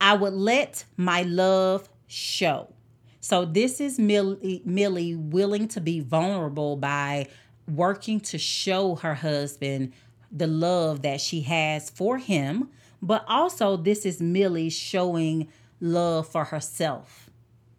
[0.00, 2.72] I would let my love show.
[3.20, 7.26] So this is Millie, Millie willing to be vulnerable by
[7.66, 9.92] working to show her husband
[10.30, 12.68] the love that she has for him,
[13.02, 15.48] but also this is Millie showing
[15.80, 17.30] love for herself,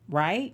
[0.09, 0.53] right?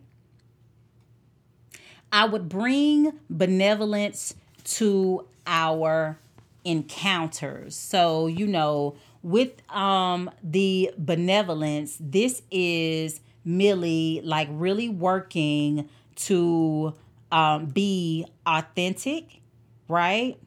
[2.14, 4.36] I would bring benevolence
[4.66, 6.20] to our
[6.64, 7.76] encounters.
[7.76, 16.94] So, you know, with um the benevolence, this is Millie like really working to
[17.32, 19.42] um, be authentic,
[19.88, 20.38] right?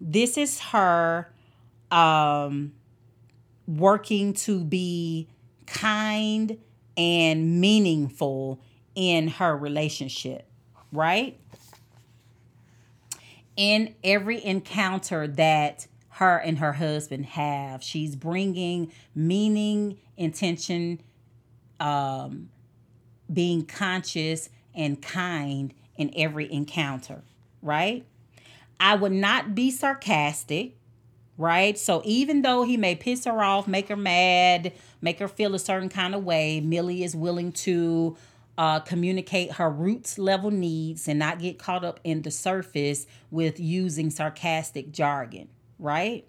[0.00, 1.32] This is her
[1.90, 2.72] um,
[3.66, 5.28] working to be
[5.66, 6.58] kind
[6.96, 8.60] and meaningful
[8.94, 10.49] in her relationship,
[10.92, 11.38] right?
[13.56, 21.00] In every encounter that her and her husband have, she's bringing meaning, intention,
[21.78, 22.50] um,
[23.32, 27.22] being conscious and kind in every encounter,
[27.62, 28.04] right?
[28.78, 30.76] I would not be sarcastic,
[31.36, 31.78] right?
[31.78, 35.58] So even though he may piss her off, make her mad, make her feel a
[35.58, 38.16] certain kind of way, Millie is willing to
[38.58, 43.58] uh, communicate her roots level needs and not get caught up in the surface with
[43.58, 45.48] using sarcastic jargon,
[45.78, 46.26] right?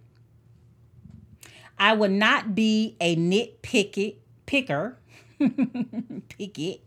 [1.77, 4.97] I would not be a nitpicky picker
[6.29, 6.81] pick it.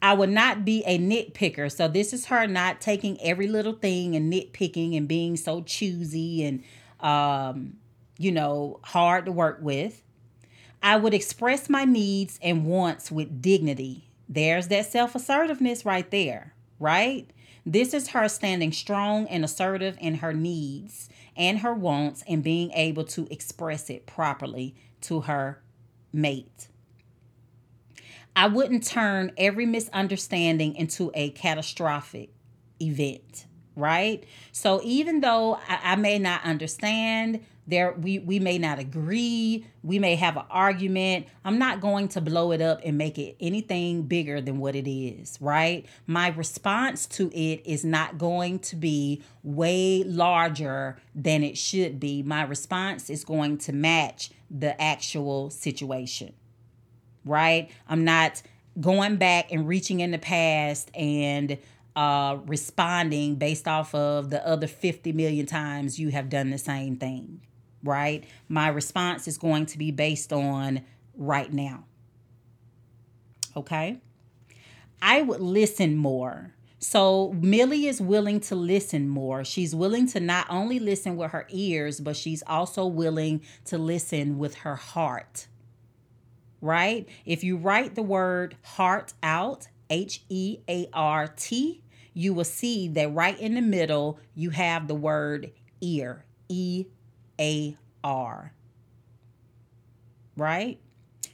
[0.00, 1.72] I would not be a nitpicker.
[1.72, 6.44] So this is her not taking every little thing and nitpicking and being so choosy
[6.44, 6.62] and
[7.00, 7.74] um,
[8.18, 10.02] you know, hard to work with.
[10.82, 14.07] I would express my needs and wants with dignity.
[14.28, 17.30] There's that self-assertiveness right there, right?
[17.64, 22.70] This is her standing strong and assertive in her needs and her wants and being
[22.72, 25.62] able to express it properly to her
[26.12, 26.68] mate.
[28.34, 32.30] I wouldn't turn every misunderstanding into a catastrophic
[32.80, 34.24] event, right?
[34.52, 39.98] So even though I, I may not understand, there we we may not agree, we
[39.98, 41.26] may have an argument.
[41.44, 44.90] I'm not going to blow it up and make it anything bigger than what it
[44.90, 45.86] is, right?
[46.06, 52.22] My response to it is not going to be way larger than it should be.
[52.22, 56.32] My response is going to match the actual situation
[57.24, 57.70] right?
[57.86, 58.40] I'm not
[58.80, 61.58] going back and reaching in the past and
[61.96, 66.96] uh, responding based off of the other 50 million times you have done the same
[66.96, 67.40] thing,
[67.82, 68.24] right?
[68.48, 70.82] My response is going to be based on
[71.16, 71.84] right now.
[73.56, 74.00] Okay?
[75.00, 76.54] I would listen more.
[76.80, 79.44] So Millie is willing to listen more.
[79.44, 84.38] She's willing to not only listen with her ears, but she's also willing to listen
[84.38, 85.48] with her heart
[86.60, 87.08] right?
[87.24, 91.82] If you write the word heart out, H E A R T,
[92.14, 96.86] you will see that right in the middle you have the word ear, E
[97.40, 98.52] A R.
[100.36, 100.78] Right?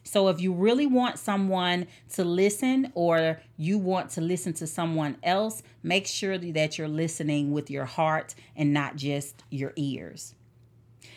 [0.02, 5.16] So if you really want someone to listen or you want to listen to someone
[5.22, 10.34] else, make sure that you're listening with your heart and not just your ears.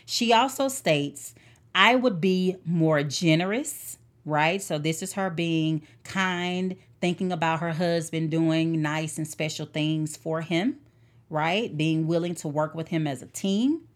[0.05, 1.35] She also states,
[1.75, 4.61] I would be more generous right?
[4.61, 10.17] So this is her being kind, thinking about her husband, doing nice and special things
[10.17, 10.79] for him,
[11.29, 11.75] right?
[11.75, 13.86] Being willing to work with him as a team.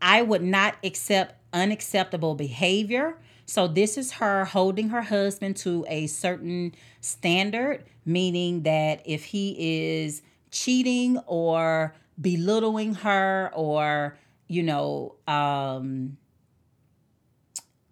[0.00, 3.16] I would not accept unacceptable behavior.
[3.46, 9.56] So this is her holding her husband to a certain standard, meaning that if he
[10.04, 16.16] is cheating or belittling her or, you know, um,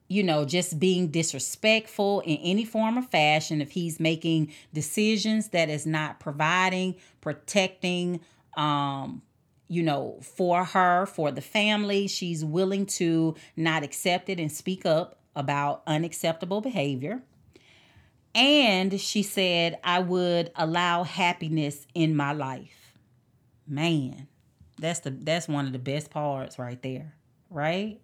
[0.09, 5.69] you know, just being disrespectful in any form or fashion, if he's making decisions that
[5.69, 8.21] is not providing, protecting,
[8.57, 9.23] um,
[9.69, 14.87] you know, for her, for the family, she's willing to not accept it and speak
[14.87, 17.23] up about unacceptable behavior.
[18.35, 22.93] And she said, I would allow happiness in my life.
[23.67, 24.29] Man,
[24.79, 27.15] that's the that's one of the best parts right there,
[27.51, 28.01] right?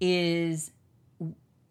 [0.00, 0.72] Is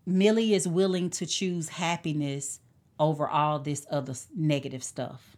[0.06, 2.60] Millie is willing to choose happiness
[3.00, 5.37] over all this other negative stuff,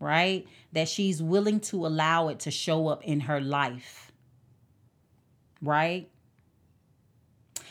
[0.00, 0.46] right?
[0.72, 4.10] That she's willing to allow it to show up in her life,
[5.62, 6.10] right?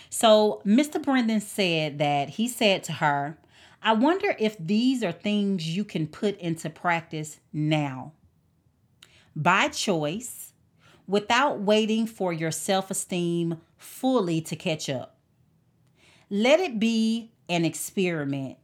[0.10, 1.02] So, Mr.
[1.04, 3.38] Branden said that he said to her,
[3.82, 8.14] I wonder if these are things you can put into practice now.
[9.36, 10.54] By choice,
[11.08, 15.18] without waiting for your self esteem fully to catch up.
[16.30, 18.58] Let it be an experiment.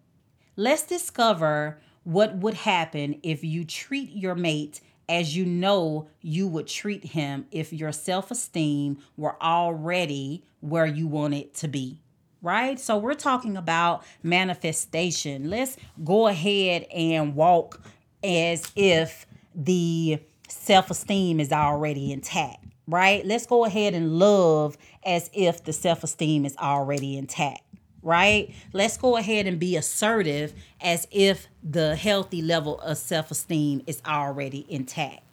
[0.56, 4.80] Let's discover what would happen if you treat your mate
[5.10, 11.08] as you know you would treat him if your self esteem were already where you
[11.08, 12.00] want it to be.
[12.42, 12.80] Right?
[12.80, 15.50] So, we're talking about manifestation.
[15.50, 17.82] Let's go ahead and walk
[18.24, 23.26] as if the self esteem is already intact right?
[23.26, 27.62] Let's go ahead and love as if the self esteem is already intact,
[28.06, 28.54] right?
[28.72, 34.02] Let's go ahead and be assertive as if the healthy level of self esteem is
[34.06, 35.24] already intact,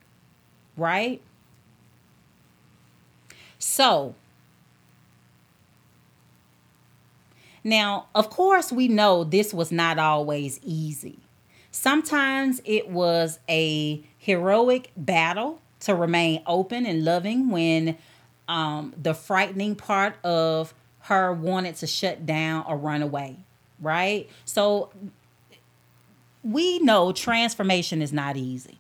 [0.76, 1.20] right?
[3.58, 4.16] So,
[7.62, 11.20] now, of course, we know this was not always easy.
[11.70, 17.98] Sometimes it was a heroic battle to remain open and loving when
[18.48, 23.38] um, the frightening part of her wanted to shut down or run away,
[23.80, 24.28] right?
[24.44, 24.90] So
[26.44, 28.78] we know transformation is not easy.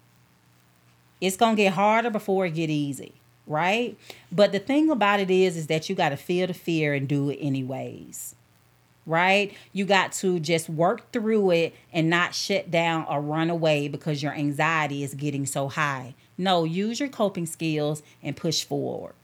[1.20, 3.12] It's going to get harder before it get easy,
[3.46, 3.96] right?
[4.30, 7.06] But the thing about it is is that you got to feel the fear and
[7.08, 8.34] do it anyways.
[9.04, 9.52] Right?
[9.72, 14.22] You got to just work through it and not shut down or run away because
[14.22, 16.14] your anxiety is getting so high.
[16.38, 19.14] No, use your coping skills and push forward.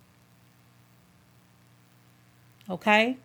[2.70, 3.16] Okay?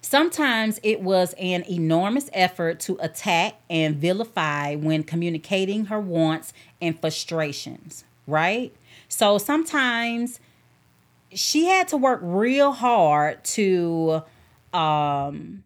[0.00, 7.00] Sometimes it was an enormous effort to attack and vilify when communicating her wants and
[7.00, 8.74] frustrations, right?
[9.08, 10.40] So sometimes
[11.32, 14.22] she had to work real hard to
[14.72, 15.64] um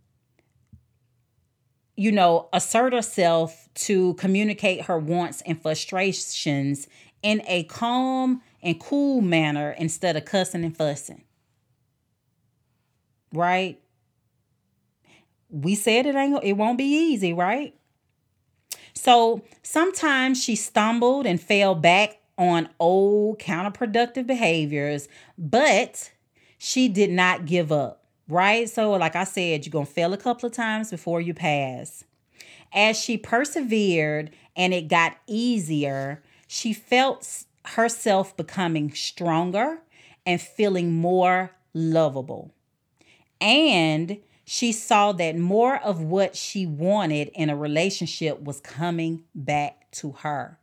[1.97, 6.89] you know, assert herself to communicate her wants and frustrations
[7.23, 11.23] in a calm and cool manner instead of cussing and fussing.
[13.33, 13.81] Right?
[15.51, 17.75] We said it ain't it won't be easy, right?
[18.95, 25.09] So sometimes she stumbled and fell back on old counterproductive behaviors,
[25.39, 26.13] but
[26.59, 28.69] she did not give up right?
[28.69, 32.05] So, like I said, you're to fail a couple of times before you pass.
[32.73, 39.79] As she persevered and it got easier, she felt herself becoming stronger
[40.25, 42.53] and feeling more lovable.
[43.41, 49.91] And she saw that more of what she wanted in a relationship was coming back
[49.93, 50.59] to her.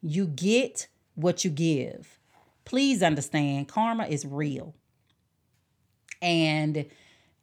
[0.00, 2.18] You get what you give.
[2.64, 4.74] Please understand, karma is real.
[6.20, 6.86] And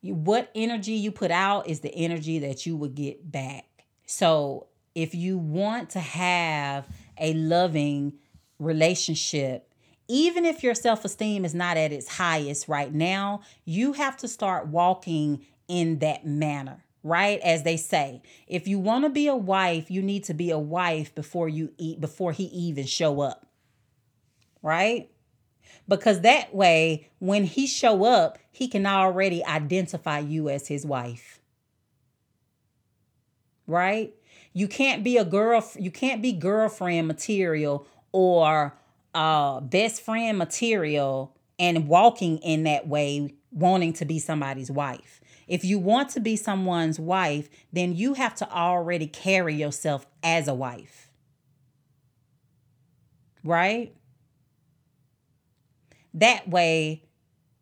[0.02, 3.66] what energy you put out is the energy that you would get back.
[4.06, 6.88] So if you want to have
[7.18, 8.14] a loving
[8.58, 9.69] relationship,
[10.10, 14.28] even if your self esteem is not at its highest right now, you have to
[14.28, 17.40] start walking in that manner right?
[17.40, 20.60] As they say if you want to be a wife you need to be a
[20.60, 23.48] wife before you eat before he even show up
[24.62, 25.10] right?
[25.88, 31.40] Because that way when he show up he can already identify you as his wife
[33.66, 34.14] right?
[34.52, 38.74] You can't be a girl you can't be girlfriend material or
[39.14, 45.22] uh best friend material and walking in that way wanting to be somebody's wife.
[45.48, 50.48] If you want to be someone's wife then you have to already carry yourself as
[50.48, 51.10] a wife.
[53.44, 53.96] Right?
[56.14, 57.04] That way,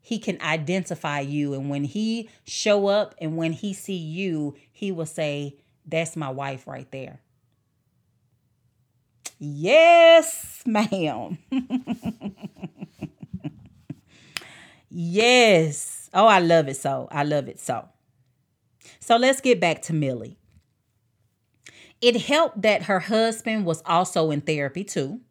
[0.08, 4.90] he can identify you and when he show up and when he see you he
[4.90, 7.20] will say that's my wife right there
[9.40, 11.38] yes ma'am.
[14.90, 16.10] Yes.
[16.14, 17.08] Oh i love it so.
[17.12, 17.88] I love it so.
[19.00, 20.38] So let's get back to millie.
[22.02, 25.22] It helped that her husband was also in therapy too.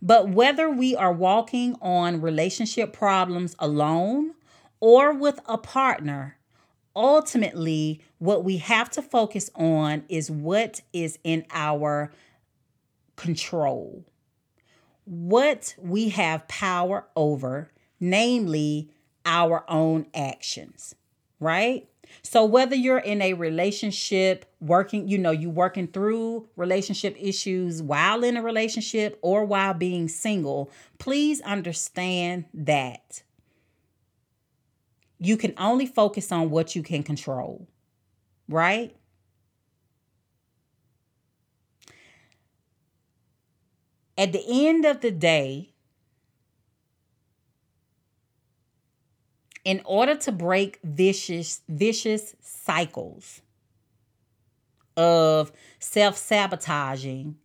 [0.00, 4.34] But whether we are walking on relationship problems alone
[4.80, 6.36] or with a partner,
[6.94, 12.12] ultimately, what we have to focus on is what is in our
[13.18, 14.04] control,
[15.04, 18.90] what we have power over, namely
[19.26, 20.94] our own actions,
[21.40, 21.88] right?
[22.22, 28.22] So whether you're in a relationship, working, you know, you working through relationship issues while
[28.22, 33.22] in a relationship or while being single, please understand that
[35.18, 37.66] you can only focus on what you can control.
[38.48, 38.96] Right?
[44.18, 45.70] At the end of the day,
[49.64, 53.42] in order to break vicious vicious cycles
[54.96, 57.36] of self-sabotaging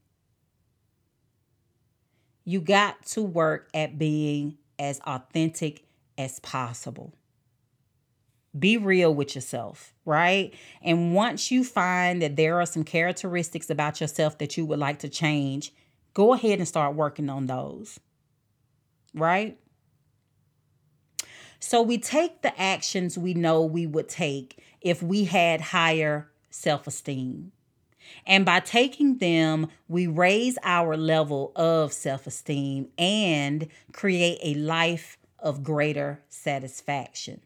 [2.45, 5.84] you got to work at being as authentic
[6.17, 7.13] as possible
[8.57, 10.53] be real with yourself, right?
[10.84, 14.99] And once you find that there are some characteristics about yourself that you would like
[14.99, 15.74] to change,
[16.14, 17.99] go ahead and start working on those,
[19.14, 19.57] right?
[21.59, 26.88] So we take the actions we know we would take if we had higher self
[26.88, 27.51] esteem.
[28.26, 35.18] And by taking them, we raise our level of self esteem and create a life
[35.39, 37.41] of greater satisfaction.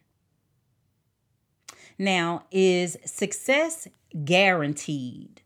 [1.97, 3.87] Now, is success
[4.23, 5.41] guaranteed?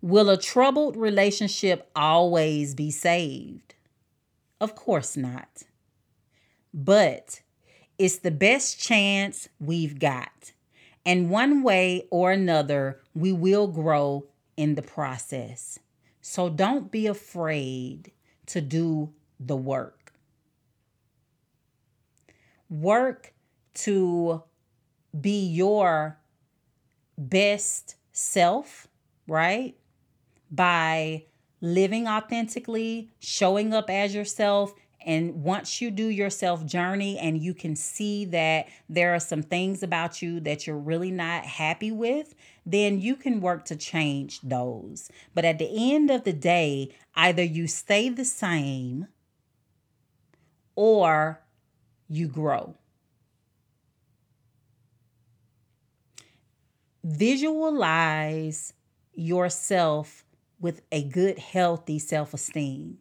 [0.00, 3.74] Will a troubled relationship always be saved?
[4.60, 5.64] Of course not
[6.72, 7.42] but
[7.98, 10.52] it's the best chance we've got.
[11.04, 14.26] And one way or another, we will grow
[14.56, 15.78] in the process.
[16.20, 18.12] So don't be afraid
[18.46, 20.12] to do the work.
[22.68, 23.32] Work
[23.74, 24.42] to
[25.18, 26.18] be your
[27.16, 28.86] best self,
[29.26, 29.76] right?
[30.50, 31.24] By
[31.60, 34.74] living authentically, showing up as yourself,
[35.04, 39.42] and once you do your self journey and you can see that there are some
[39.42, 42.34] things about you that you're really not happy with,
[42.66, 45.10] then you can work to change those.
[45.34, 49.06] But at the end of the day, either you stay the same
[50.74, 51.42] or
[52.08, 52.74] you grow.
[57.02, 58.74] Visualize
[59.14, 60.24] yourself
[60.60, 62.98] with a good, healthy self esteem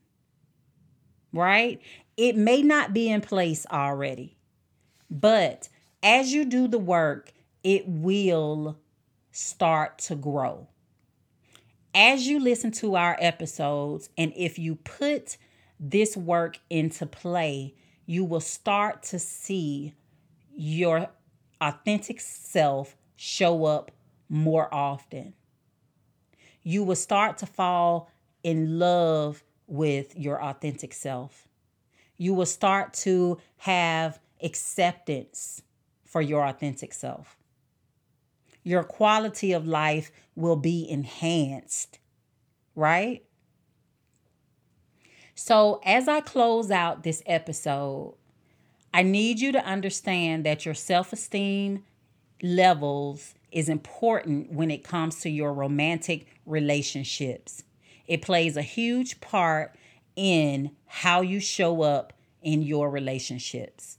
[1.38, 1.82] right?
[2.16, 4.38] It may not be in place already,
[5.10, 5.70] but
[6.03, 7.32] as you do the work,
[7.64, 8.78] it will
[9.32, 10.68] start to grow.
[11.93, 15.38] As you listen to our episodes, and if you put
[15.80, 19.93] this work into play, you will start to see
[20.55, 21.10] your
[21.60, 23.91] authentic self show up
[24.30, 25.34] more often.
[26.68, 28.11] You will start to fall
[28.43, 31.47] in love with your authentic self.
[32.18, 35.61] You will start to have acceptance
[36.03, 37.38] for your authentic self.
[38.63, 41.99] Your quality of life will be enhanced,
[42.76, 43.24] right?
[45.36, 48.15] So, as I close out this episode,
[48.93, 51.86] I need you to understand that your self esteem
[52.43, 57.64] levels is important when it comes to your romantic relationships.
[58.05, 59.76] It plays a huge part
[60.16, 63.97] in how you show up in your relationships.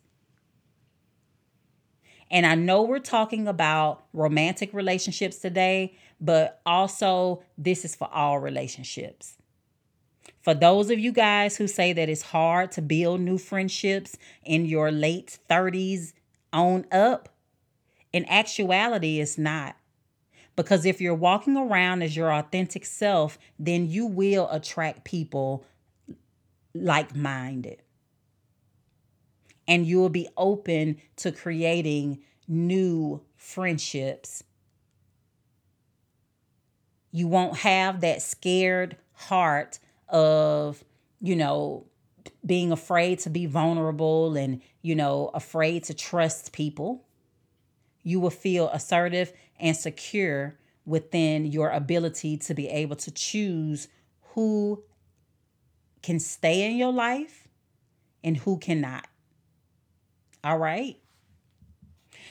[2.31, 8.39] And I know we're talking about romantic relationships today, but also this is for all
[8.39, 9.39] relationships.
[10.41, 14.67] For those of you guys who say that it's hard to build new friendships in
[14.67, 16.13] your late 30s
[16.53, 17.29] on up,
[18.13, 19.77] in actuality, it's not.
[20.57, 25.65] Because if you're walking around as your authentic self, then you will attract people
[26.75, 27.83] like minded.
[29.69, 34.43] And you will be open to creating new friendships.
[37.13, 39.79] You won't have that scared heart
[40.09, 40.83] of,
[41.21, 41.87] you know,
[42.45, 47.05] being afraid to be vulnerable and, you know, afraid to trust people.
[48.03, 53.89] You will feel assertive and secure within your ability to be able to choose
[54.35, 54.83] who
[56.03, 57.47] can stay in your life
[58.25, 59.07] and who cannot.
[60.43, 60.97] All right.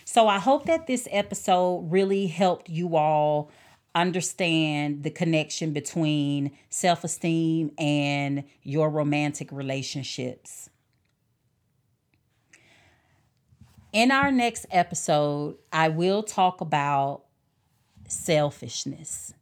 [0.05, 3.51] So I hope that this episode really helped you all
[3.93, 10.70] understand the connection between self esteem and your romantic relationships.
[13.93, 17.23] In our next episode, I will talk about
[18.07, 19.33] selfishness.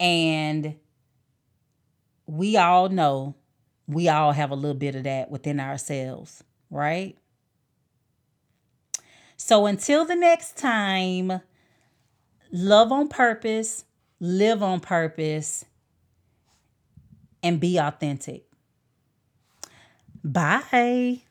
[0.00, 0.76] And
[2.26, 3.34] we all know
[3.86, 7.16] we all have a little bit of that within ourselves, right?
[9.36, 11.40] So until the next time,
[12.50, 13.84] love on purpose,
[14.18, 15.64] live on purpose,
[17.42, 18.44] and be authentic.
[20.24, 21.22] Bye.